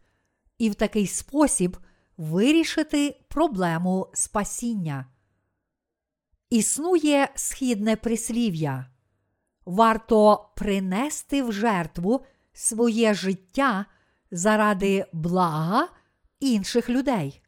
і 0.58 0.70
в 0.70 0.74
такий 0.74 1.06
спосіб 1.06 1.76
вирішити 2.16 3.20
проблему 3.28 4.10
спасіння. 4.14 5.06
Існує 6.50 7.28
східне 7.34 7.96
прислів'я. 7.96 8.86
Варто 9.64 10.50
принести 10.56 11.42
в 11.42 11.52
жертву 11.52 12.24
своє 12.52 13.14
життя 13.14 13.86
заради 14.30 15.06
блага 15.12 15.88
інших 16.40 16.88
людей. 16.88 17.41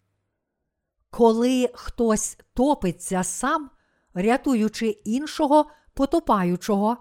Коли 1.16 1.70
хтось 1.74 2.38
топиться 2.54 3.24
сам, 3.24 3.70
рятуючи 4.14 4.86
іншого 4.88 5.66
потопаючого, 5.94 6.96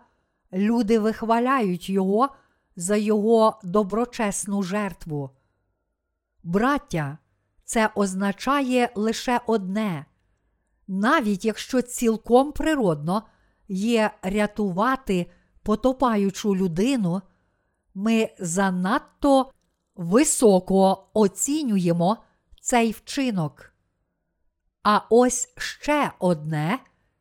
люди 0.54 1.00
вихваляють 1.00 1.90
його 1.90 2.30
за 2.76 2.96
його 2.96 3.60
доброчесну 3.64 4.64
жертву. 4.64 5.30
Браття, 6.44 7.18
це 7.66 7.90
означає 7.96 8.90
лише 8.96 9.42
одне. 9.48 10.06
Навіть 10.88 11.46
якщо 11.46 11.82
цілком 11.82 12.52
природно 12.52 13.24
є 13.68 14.12
рятувати 14.22 15.32
потопаючу 15.64 16.56
людину, 16.56 17.22
ми 17.94 18.30
занадто 18.40 19.52
високо 19.96 21.08
оцінюємо 21.14 22.18
цей 22.62 22.92
вчинок. 22.92 23.73
А 24.84 25.02
ось 25.10 25.54
ще 25.58 26.12
одне 26.20 26.80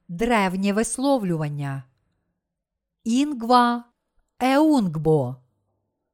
древнє 0.08 0.72
висловлювання. 0.72 1.82
Інгва 3.04 3.84
еунгбо. 4.40 5.36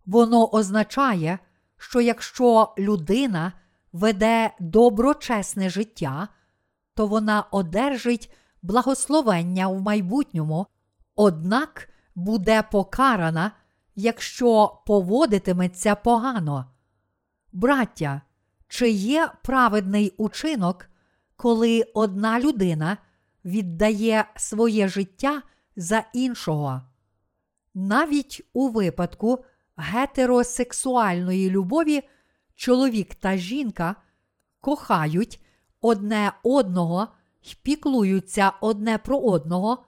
Воно 0.06 0.48
означає, 0.48 1.38
що 1.76 2.00
якщо 2.00 2.74
людина 2.78 3.52
веде 3.92 4.50
доброчесне 4.60 5.70
життя, 5.70 6.28
то 6.94 7.06
вона 7.06 7.42
одержить 7.50 8.32
благословення 8.62 9.68
в 9.68 9.80
майбутньому, 9.80 10.66
однак 11.16 11.88
буде 12.14 12.62
покарана, 12.62 13.52
якщо 13.94 14.82
поводитиметься 14.86 15.94
погано. 15.94 16.70
Браття, 17.52 18.22
чи 18.68 18.90
є 18.90 19.30
праведний 19.42 20.14
учинок, 20.16 20.90
коли 21.38 21.82
одна 21.94 22.40
людина 22.40 22.96
віддає 23.44 24.24
своє 24.36 24.88
життя 24.88 25.42
за 25.76 26.04
іншого? 26.12 26.82
Навіть 27.74 28.42
у 28.52 28.68
випадку 28.68 29.44
гетеросексуальної 29.76 31.50
любові 31.50 32.02
чоловік 32.54 33.14
та 33.14 33.36
жінка 33.36 33.96
кохають 34.60 35.44
одне 35.80 36.32
одного 36.42 37.08
й 37.42 37.56
піклуються 37.62 38.52
одне 38.60 38.98
про 38.98 39.18
одного, 39.18 39.84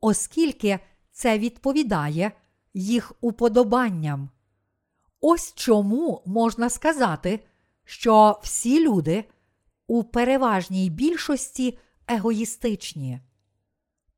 оскільки 0.00 0.78
це 1.12 1.38
відповідає 1.38 2.32
їх 2.74 3.12
уподобанням. 3.20 4.30
Ось 5.20 5.54
чому 5.54 6.22
можна 6.26 6.70
сказати, 6.70 7.40
що 7.84 8.40
всі 8.42 8.88
люди 8.88 9.24
у 9.86 10.04
переважній 10.04 10.90
більшості 10.90 11.78
егоїстичні. 12.08 13.20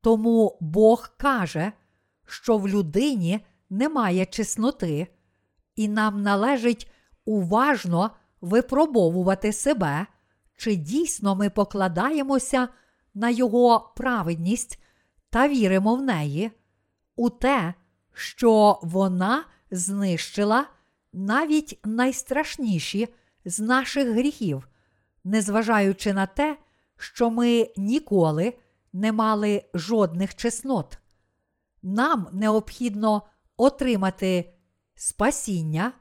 Тому 0.01 0.57
Бог 0.61 1.09
каже, 1.17 1.71
що 2.25 2.57
в 2.57 2.67
людині 2.67 3.39
немає 3.69 4.25
чесноти, 4.25 5.07
і 5.75 5.87
нам 5.87 6.21
належить 6.21 6.91
уважно 7.25 8.11
випробовувати 8.41 9.53
себе, 9.53 10.05
чи 10.55 10.75
дійсно 10.75 11.35
ми 11.35 11.49
покладаємося 11.49 12.67
на 13.13 13.29
Його 13.29 13.93
праведність 13.95 14.79
та 15.29 15.47
віримо 15.47 15.95
в 15.95 16.01
неї, 16.01 16.51
у 17.15 17.29
те, 17.29 17.73
що 18.13 18.79
вона 18.83 19.45
знищила 19.71 20.65
навіть 21.13 21.79
найстрашніші 21.85 23.07
з 23.45 23.59
наших 23.59 24.09
гріхів, 24.09 24.67
незважаючи 25.29 26.13
на 26.13 26.25
те, 26.25 26.57
що 26.97 27.29
ми 27.29 27.73
ніколи 27.77 28.53
не 28.93 29.11
мали 29.11 29.63
жодних 29.73 30.35
чеснот. 30.35 30.97
Нам 31.83 32.27
необхідно 32.31 33.21
отримати 33.57 34.53
спасіння 34.95 35.93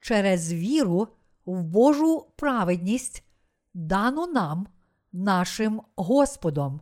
через 0.00 0.52
віру 0.52 1.08
в 1.46 1.62
Божу 1.62 2.26
праведність, 2.36 3.24
дану 3.74 4.26
нам, 4.26 4.66
нашим 5.12 5.82
Господом. 5.96 6.80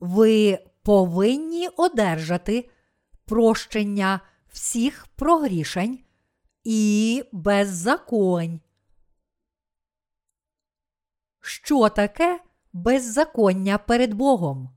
Ви 0.00 0.58
повинні 0.82 1.68
одержати 1.68 2.70
прощення 3.24 4.20
всіх 4.48 5.06
прогрішень 5.06 6.03
і 6.64 7.24
беззаконь. 7.32 8.60
Що 11.40 11.88
таке 11.88 12.40
беззаконня 12.72 13.78
перед 13.78 14.14
Богом? 14.14 14.70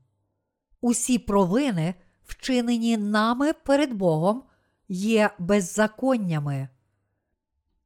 Усі 0.80 1.18
провини, 1.18 1.94
вчинені 2.24 2.96
нами 2.96 3.52
перед 3.52 3.92
Богом, 3.92 4.42
є 4.88 5.30
беззаконнями. 5.38 6.68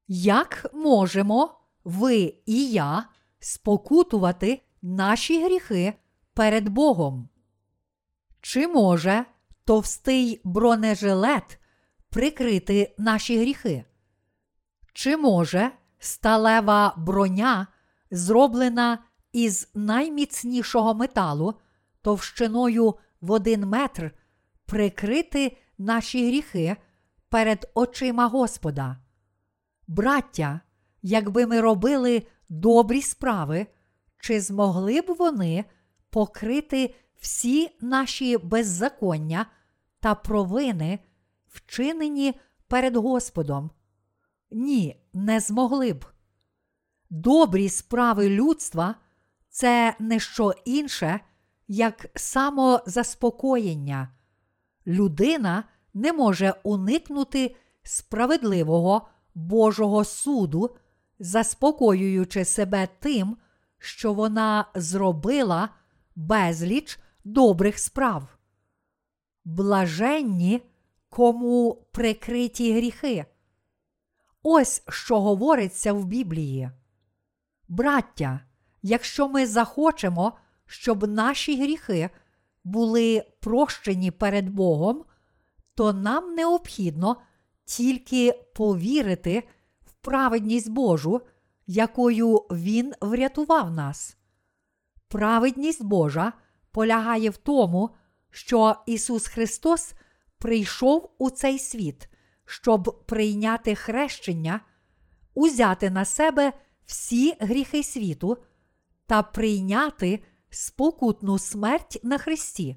Як 0.08 0.66
можемо 0.74 1.60
ви 1.84 2.34
і 2.46 2.70
я 2.70 3.08
спокутувати 3.38 4.62
наші 4.82 5.44
гріхи 5.44 5.94
перед 6.34 6.68
Богом? 6.68 7.28
Чи 8.40 8.68
може 8.68 9.24
товстий 9.64 10.40
бронежилет 10.44 11.58
прикрити 12.10 12.94
наші 12.98 13.38
гріхи? 13.38 13.84
Чи 14.92 15.16
може 15.16 15.70
сталева 15.98 16.94
броня, 16.96 17.66
зроблена 18.10 18.98
із 19.32 19.70
найміцнішого 19.74 20.94
металу, 20.94 21.54
товщиною 22.02 22.94
в 23.20 23.30
один 23.30 23.66
метр, 23.66 24.14
прикрити 24.66 25.56
наші 25.78 26.26
гріхи 26.26 26.76
перед 27.28 27.70
очима 27.74 28.26
Господа? 28.26 28.96
Браття, 29.88 30.60
якби 31.02 31.46
ми 31.46 31.60
робили 31.60 32.26
добрі 32.48 33.02
справи, 33.02 33.66
чи 34.18 34.40
змогли 34.40 35.00
б 35.00 35.16
вони 35.18 35.64
покрити 36.10 36.94
всі 37.20 37.76
наші 37.80 38.38
беззаконня 38.38 39.46
та 40.00 40.14
провини, 40.14 40.98
вчинені 41.48 42.34
перед 42.68 42.96
Господом? 42.96 43.70
Ні, 44.52 45.00
не 45.12 45.40
змогли 45.40 45.92
б. 45.92 46.04
Добрі 47.10 47.68
справи 47.68 48.28
людства 48.28 48.94
це 49.48 49.96
не 49.98 50.20
що 50.20 50.54
інше, 50.64 51.20
як 51.68 52.06
самозаспокоєння. 52.14 54.08
Людина 54.86 55.64
не 55.94 56.12
може 56.12 56.54
уникнути 56.62 57.56
справедливого 57.82 59.08
Божого 59.34 60.04
суду, 60.04 60.76
заспокоюючи 61.18 62.44
себе 62.44 62.88
тим, 63.00 63.36
що 63.78 64.12
вона 64.12 64.64
зробила 64.74 65.68
безліч 66.16 66.98
добрих 67.24 67.78
справ. 67.78 68.38
Блаженні, 69.44 70.62
кому 71.08 71.86
прикриті 71.92 72.72
гріхи. 72.72 73.26
Ось 74.42 74.82
що 74.88 75.20
говориться 75.20 75.92
в 75.92 76.04
Біблії. 76.04 76.70
Браття, 77.68 78.40
якщо 78.82 79.28
ми 79.28 79.46
захочемо, 79.46 80.32
щоб 80.66 81.08
наші 81.08 81.62
гріхи 81.62 82.10
були 82.64 83.24
прощені 83.40 84.10
перед 84.10 84.48
Богом, 84.48 85.04
то 85.74 85.92
нам 85.92 86.34
необхідно 86.34 87.16
тільки 87.64 88.32
повірити 88.54 89.48
в 89.80 89.92
праведність 89.92 90.70
Божу, 90.70 91.20
якою 91.66 92.36
Він 92.36 92.92
врятував 93.00 93.70
нас. 93.70 94.16
Праведність 95.08 95.84
Божа 95.84 96.32
полягає 96.70 97.30
в 97.30 97.36
тому, 97.36 97.90
що 98.30 98.76
Ісус 98.86 99.26
Христос 99.26 99.94
прийшов 100.38 101.10
у 101.18 101.30
цей 101.30 101.58
світ, 101.58 102.08
щоб 102.46 103.04
прийняти 103.06 103.74
хрещення, 103.74 104.60
узяти 105.34 105.90
на 105.90 106.04
себе 106.04 106.52
всі 106.84 107.34
гріхи 107.40 107.82
світу 107.82 108.38
та 109.06 109.22
прийняти 109.22 110.22
спокутну 110.50 111.38
смерть 111.38 112.00
на 112.02 112.18
Христі. 112.18 112.76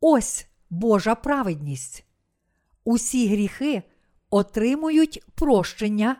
Ось 0.00 0.46
Божа 0.70 1.14
праведність. 1.14 2.04
Усі 2.84 3.28
гріхи 3.28 3.82
отримують 4.30 5.24
прощення, 5.34 6.16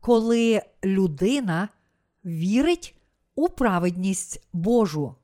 коли 0.00 0.62
людина 0.84 1.68
вірить 2.24 2.96
у 3.34 3.48
праведність 3.48 4.48
Божу. 4.52 5.14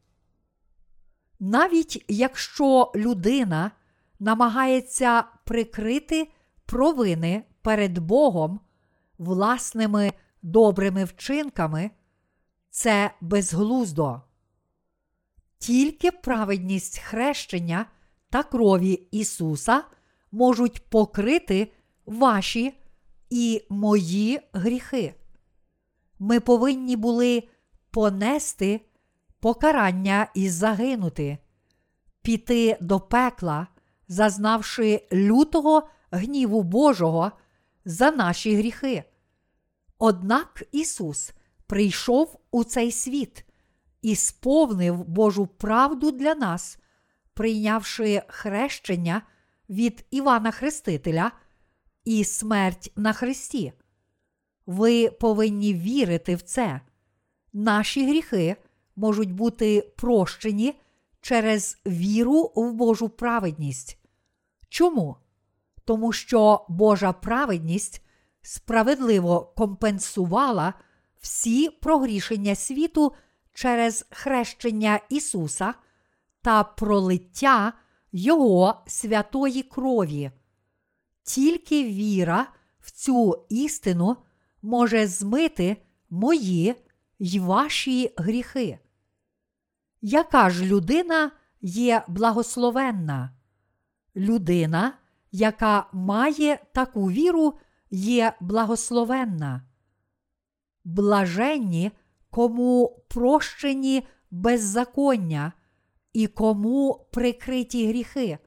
Навіть 1.41 2.05
якщо 2.09 2.93
людина 2.95 3.71
намагається 4.19 5.25
прикрити 5.45 6.29
провини 6.69 7.45
перед 7.63 7.99
Богом 7.99 8.61
власними 9.19 10.13
добрими 10.43 11.05
вчинками, 11.05 11.91
це 12.71 13.11
безглуздо. 13.21 14.21
Тільки 15.59 16.11
праведність 16.11 16.99
хрещення 16.99 17.87
та 18.31 18.43
крові 18.43 18.93
Ісуса 19.11 19.85
можуть 20.33 20.91
покрити 20.91 21.73
ваші 22.07 22.75
і 23.31 23.63
мої 23.69 24.41
гріхи. 24.53 25.15
Ми 26.19 26.41
повинні 26.41 26.97
були 26.97 27.49
понести 27.91 28.81
покарання 29.41 30.31
і 30.35 30.49
загинути, 30.49 31.39
піти 32.23 32.77
до 32.81 33.01
пекла, 33.01 33.67
зазнавши 34.09 35.09
лютого 35.13 35.89
гніву 36.11 36.63
Божого 36.63 37.33
за 37.85 38.11
наші 38.11 38.57
гріхи. 38.57 39.05
Однак 39.99 40.63
Ісус 40.73 41.33
прийшов 41.67 42.41
у 42.51 42.65
цей 42.65 42.93
світ 42.93 43.45
і 44.03 44.17
сповнив 44.17 45.05
Божу 45.05 45.47
правду 45.47 46.11
для 46.11 46.35
нас, 46.35 46.79
прийнявши 47.35 48.23
хрещення 48.29 49.23
від 49.69 50.07
Івана 50.11 50.51
Хрестителя 50.51 51.33
і 52.05 52.25
смерть 52.25 52.93
на 52.97 53.13
Христі. 53.13 53.73
Ви 54.67 55.11
повинні 55.11 55.75
вірити 55.75 56.35
в 56.35 56.43
це. 56.43 56.81
Наші 57.53 58.07
гріхи 58.07 58.57
можуть 58.97 59.33
бути 59.33 59.93
прощені 59.97 60.75
через 61.21 61.79
віру 61.87 62.53
в 62.55 62.73
Божу 62.73 63.09
праведність. 63.09 63.99
Чому? 64.69 65.17
Тому 65.89 66.13
що 66.13 66.67
Божа 66.69 67.13
праведність 67.13 68.03
справедливо 68.43 69.53
компенсувала 69.57 70.75
всі 71.21 71.71
прогрішення 71.71 72.55
світу 72.55 73.13
через 73.55 74.07
хрещення 74.11 75.01
Ісуса 75.09 75.75
та 76.43 76.65
пролиття 76.65 77.73
Його 78.13 78.85
святої 78.87 79.63
крові. 79.63 80.31
Тільки 81.23 81.85
віра 81.85 82.47
в 82.81 82.91
цю 82.91 83.47
істину 83.49 84.17
може 84.63 85.07
змити 85.07 85.77
мої 86.11 86.75
й 87.19 87.39
ваші 87.39 88.15
гріхи. 88.17 88.79
Яка 90.01 90.51
ж 90.51 90.65
людина 90.65 91.31
є 91.61 92.05
благословенна? 92.09 93.31
Людина, 94.17 94.99
яка 95.33 95.87
має 95.93 96.59
таку 96.73 97.11
віру, 97.11 97.55
є 97.91 98.33
благословенна. 98.41 99.63
Блаженні, 100.85 101.93
кому 102.31 103.03
прощені 103.09 104.07
беззаконня 104.31 105.53
і 106.13 106.27
кому 106.27 107.07
прикриті 107.13 107.89
гріхи. 107.89 108.39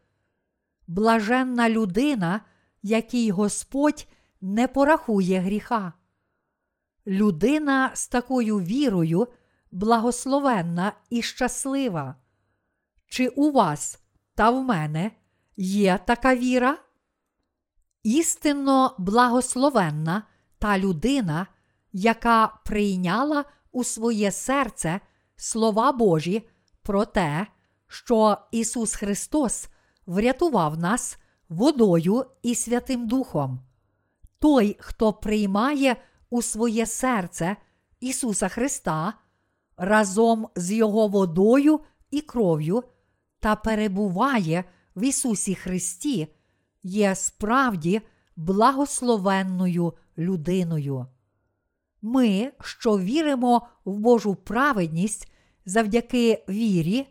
Блаженна 0.87 1.69
людина, 1.69 2.41
якій 2.83 3.31
Господь 3.31 4.07
не 4.41 4.67
порахує 4.67 5.39
гріха. 5.39 5.93
Людина 7.07 7.91
з 7.93 8.07
такою 8.07 8.59
вірою 8.59 9.27
благословенна 9.71 10.93
і 11.09 11.21
щаслива. 11.21 12.15
Чи 13.07 13.27
у 13.27 13.51
вас 13.51 13.99
та 14.35 14.49
в 14.49 14.63
мене 14.63 15.11
є 15.61 15.99
така 16.05 16.35
віра? 16.35 16.77
Істинно 18.03 18.95
благословенна 18.97 20.23
та 20.59 20.77
людина, 20.77 21.47
яка 21.93 22.47
прийняла 22.65 23.45
у 23.71 23.83
своє 23.83 24.31
серце 24.31 24.99
слова 25.35 25.91
Божі 25.91 26.49
про 26.83 27.05
те, 27.05 27.47
що 27.87 28.37
Ісус 28.51 28.95
Христос 28.95 29.67
врятував 30.05 30.77
нас 30.77 31.17
водою 31.49 32.25
і 32.41 32.55
Святим 32.55 33.07
Духом. 33.07 33.59
Той, 34.39 34.77
хто 34.79 35.13
приймає 35.13 35.95
у 36.29 36.41
своє 36.41 36.85
серце 36.85 37.55
Ісуса 37.99 38.47
Христа 38.47 39.13
разом 39.77 40.47
з 40.55 40.71
Його 40.71 41.07
водою 41.07 41.79
і 42.11 42.21
кров'ю, 42.21 42.83
та 43.39 43.55
перебуває 43.55 44.63
в 44.95 45.03
Ісусі 45.03 45.55
Христі, 45.55 46.27
є 46.83 47.15
справді 47.15 48.01
благословенною 48.35 49.93
людиною. 50.17 51.05
Ми, 52.01 52.51
що 52.61 52.99
віримо 52.99 53.67
в 53.85 53.97
Божу 53.97 54.35
праведність 54.35 55.31
завдяки 55.65 56.43
вірі, 56.49 57.07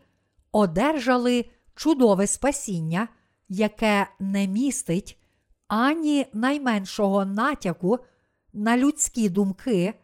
одержали 0.53 1.45
чудове 1.75 2.27
спасіння, 2.27 3.09
яке 3.49 4.07
не 4.19 4.47
містить 4.47 5.21
ані 5.69 6.27
найменшого 6.33 7.25
натяку 7.25 7.99
на 8.53 8.77
людські 8.77 9.29
думки 9.29 9.95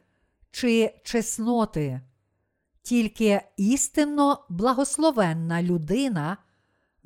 чи 0.51 0.95
чесноти. 1.05 2.01
Тільки 2.83 3.41
істинно 3.57 4.45
благословенна 4.49 5.63
людина 5.63 6.37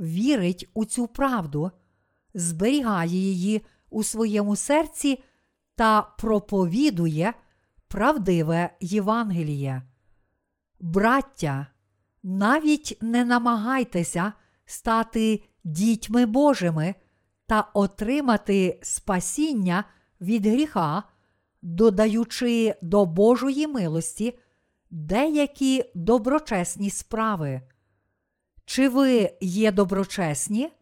вірить 0.01 0.69
у 0.75 0.85
цю 0.85 1.07
правду, 1.07 1.71
зберігає 2.35 3.17
її 3.17 3.63
у 3.91 4.03
своєму 4.03 4.57
серці 4.57 5.23
та 5.75 6.03
проповідує 6.03 7.35
правдиве 7.89 8.71
Євангеліє. 8.81 9.83
Браття, 10.81 11.67
навіть 12.23 12.99
не 13.01 13.25
намагайтеся 13.25 14.33
стати 14.67 15.43
дітьми 15.65 16.27
Божими 16.27 16.95
та 17.47 17.61
отримати 17.75 18.81
спасіння 18.83 19.85
від 20.21 20.47
гріха, 20.47 21.03
додаючи 21.63 22.75
до 22.83 23.07
Божої 23.07 23.67
милості 23.67 24.39
деякі 24.91 25.85
доброчесні 25.95 26.91
справи. 26.91 27.61
Чи 28.71 28.89
ви 28.89 29.31
є 29.41 29.73
доброчесні? 29.73 30.73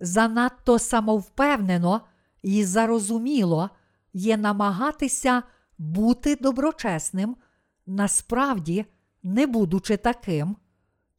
Занадто 0.00 0.78
самовпевнено 0.78 2.00
і 2.42 2.64
зарозуміло 2.64 3.70
є 4.12 4.36
намагатися 4.36 5.42
бути 5.78 6.36
доброчесним, 6.36 7.36
насправді 7.86 8.84
не 9.22 9.46
будучи 9.46 9.96
таким, 9.96 10.56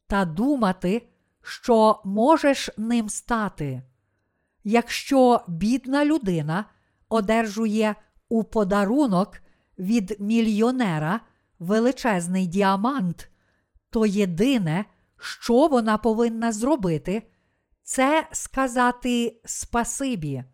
та 0.06 0.24
думати, 0.24 1.08
що 1.42 2.00
можеш 2.04 2.70
ним 2.76 3.08
стати. 3.08 3.82
Якщо 4.64 5.44
бідна 5.48 6.04
людина 6.04 6.64
одержує 7.08 7.94
у 8.28 8.44
подарунок 8.44 9.42
від 9.78 10.16
мільйонера 10.20 11.20
величезний 11.58 12.46
діамант, 12.46 13.30
то 13.90 14.06
єдине, 14.06 14.84
що 15.18 15.66
вона 15.66 15.98
повинна 15.98 16.52
зробити, 16.52 17.22
це 17.82 18.28
сказати 18.32 19.40
спасибі. 19.44 20.44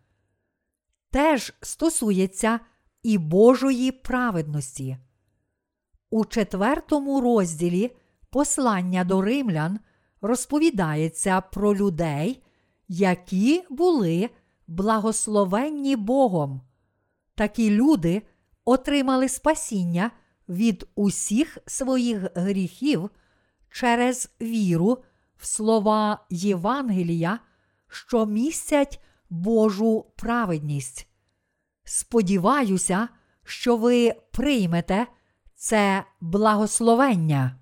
Теж 1.11 1.53
стосується 1.61 2.59
і 3.03 3.17
Божої 3.17 3.91
праведності. 3.91 4.97
У 6.09 6.25
четвертому 6.25 7.21
розділі 7.21 7.91
послання 8.29 9.03
до 9.03 9.21
римлян 9.21 9.79
розповідається 10.21 11.41
про 11.41 11.75
людей, 11.75 12.43
які 12.87 13.63
були 13.69 14.29
благословенні 14.67 15.95
Богом. 15.95 16.61
Такі 17.35 17.69
люди 17.69 18.21
отримали 18.65 19.29
спасіння 19.29 20.11
від 20.49 20.87
усіх 20.95 21.57
своїх 21.65 22.27
гріхів 22.35 23.09
через 23.73 24.29
віру 24.41 25.03
в 25.37 25.45
слова 25.45 26.25
Євангелія, 26.29 27.39
що 27.87 28.25
містять 28.25 29.01
Божу 29.29 30.05
праведність. 30.15 31.07
Сподіваюся, 31.83 33.07
що 33.43 33.77
ви 33.77 34.15
приймете 34.31 35.07
це 35.55 36.03
благословення. 36.21 37.59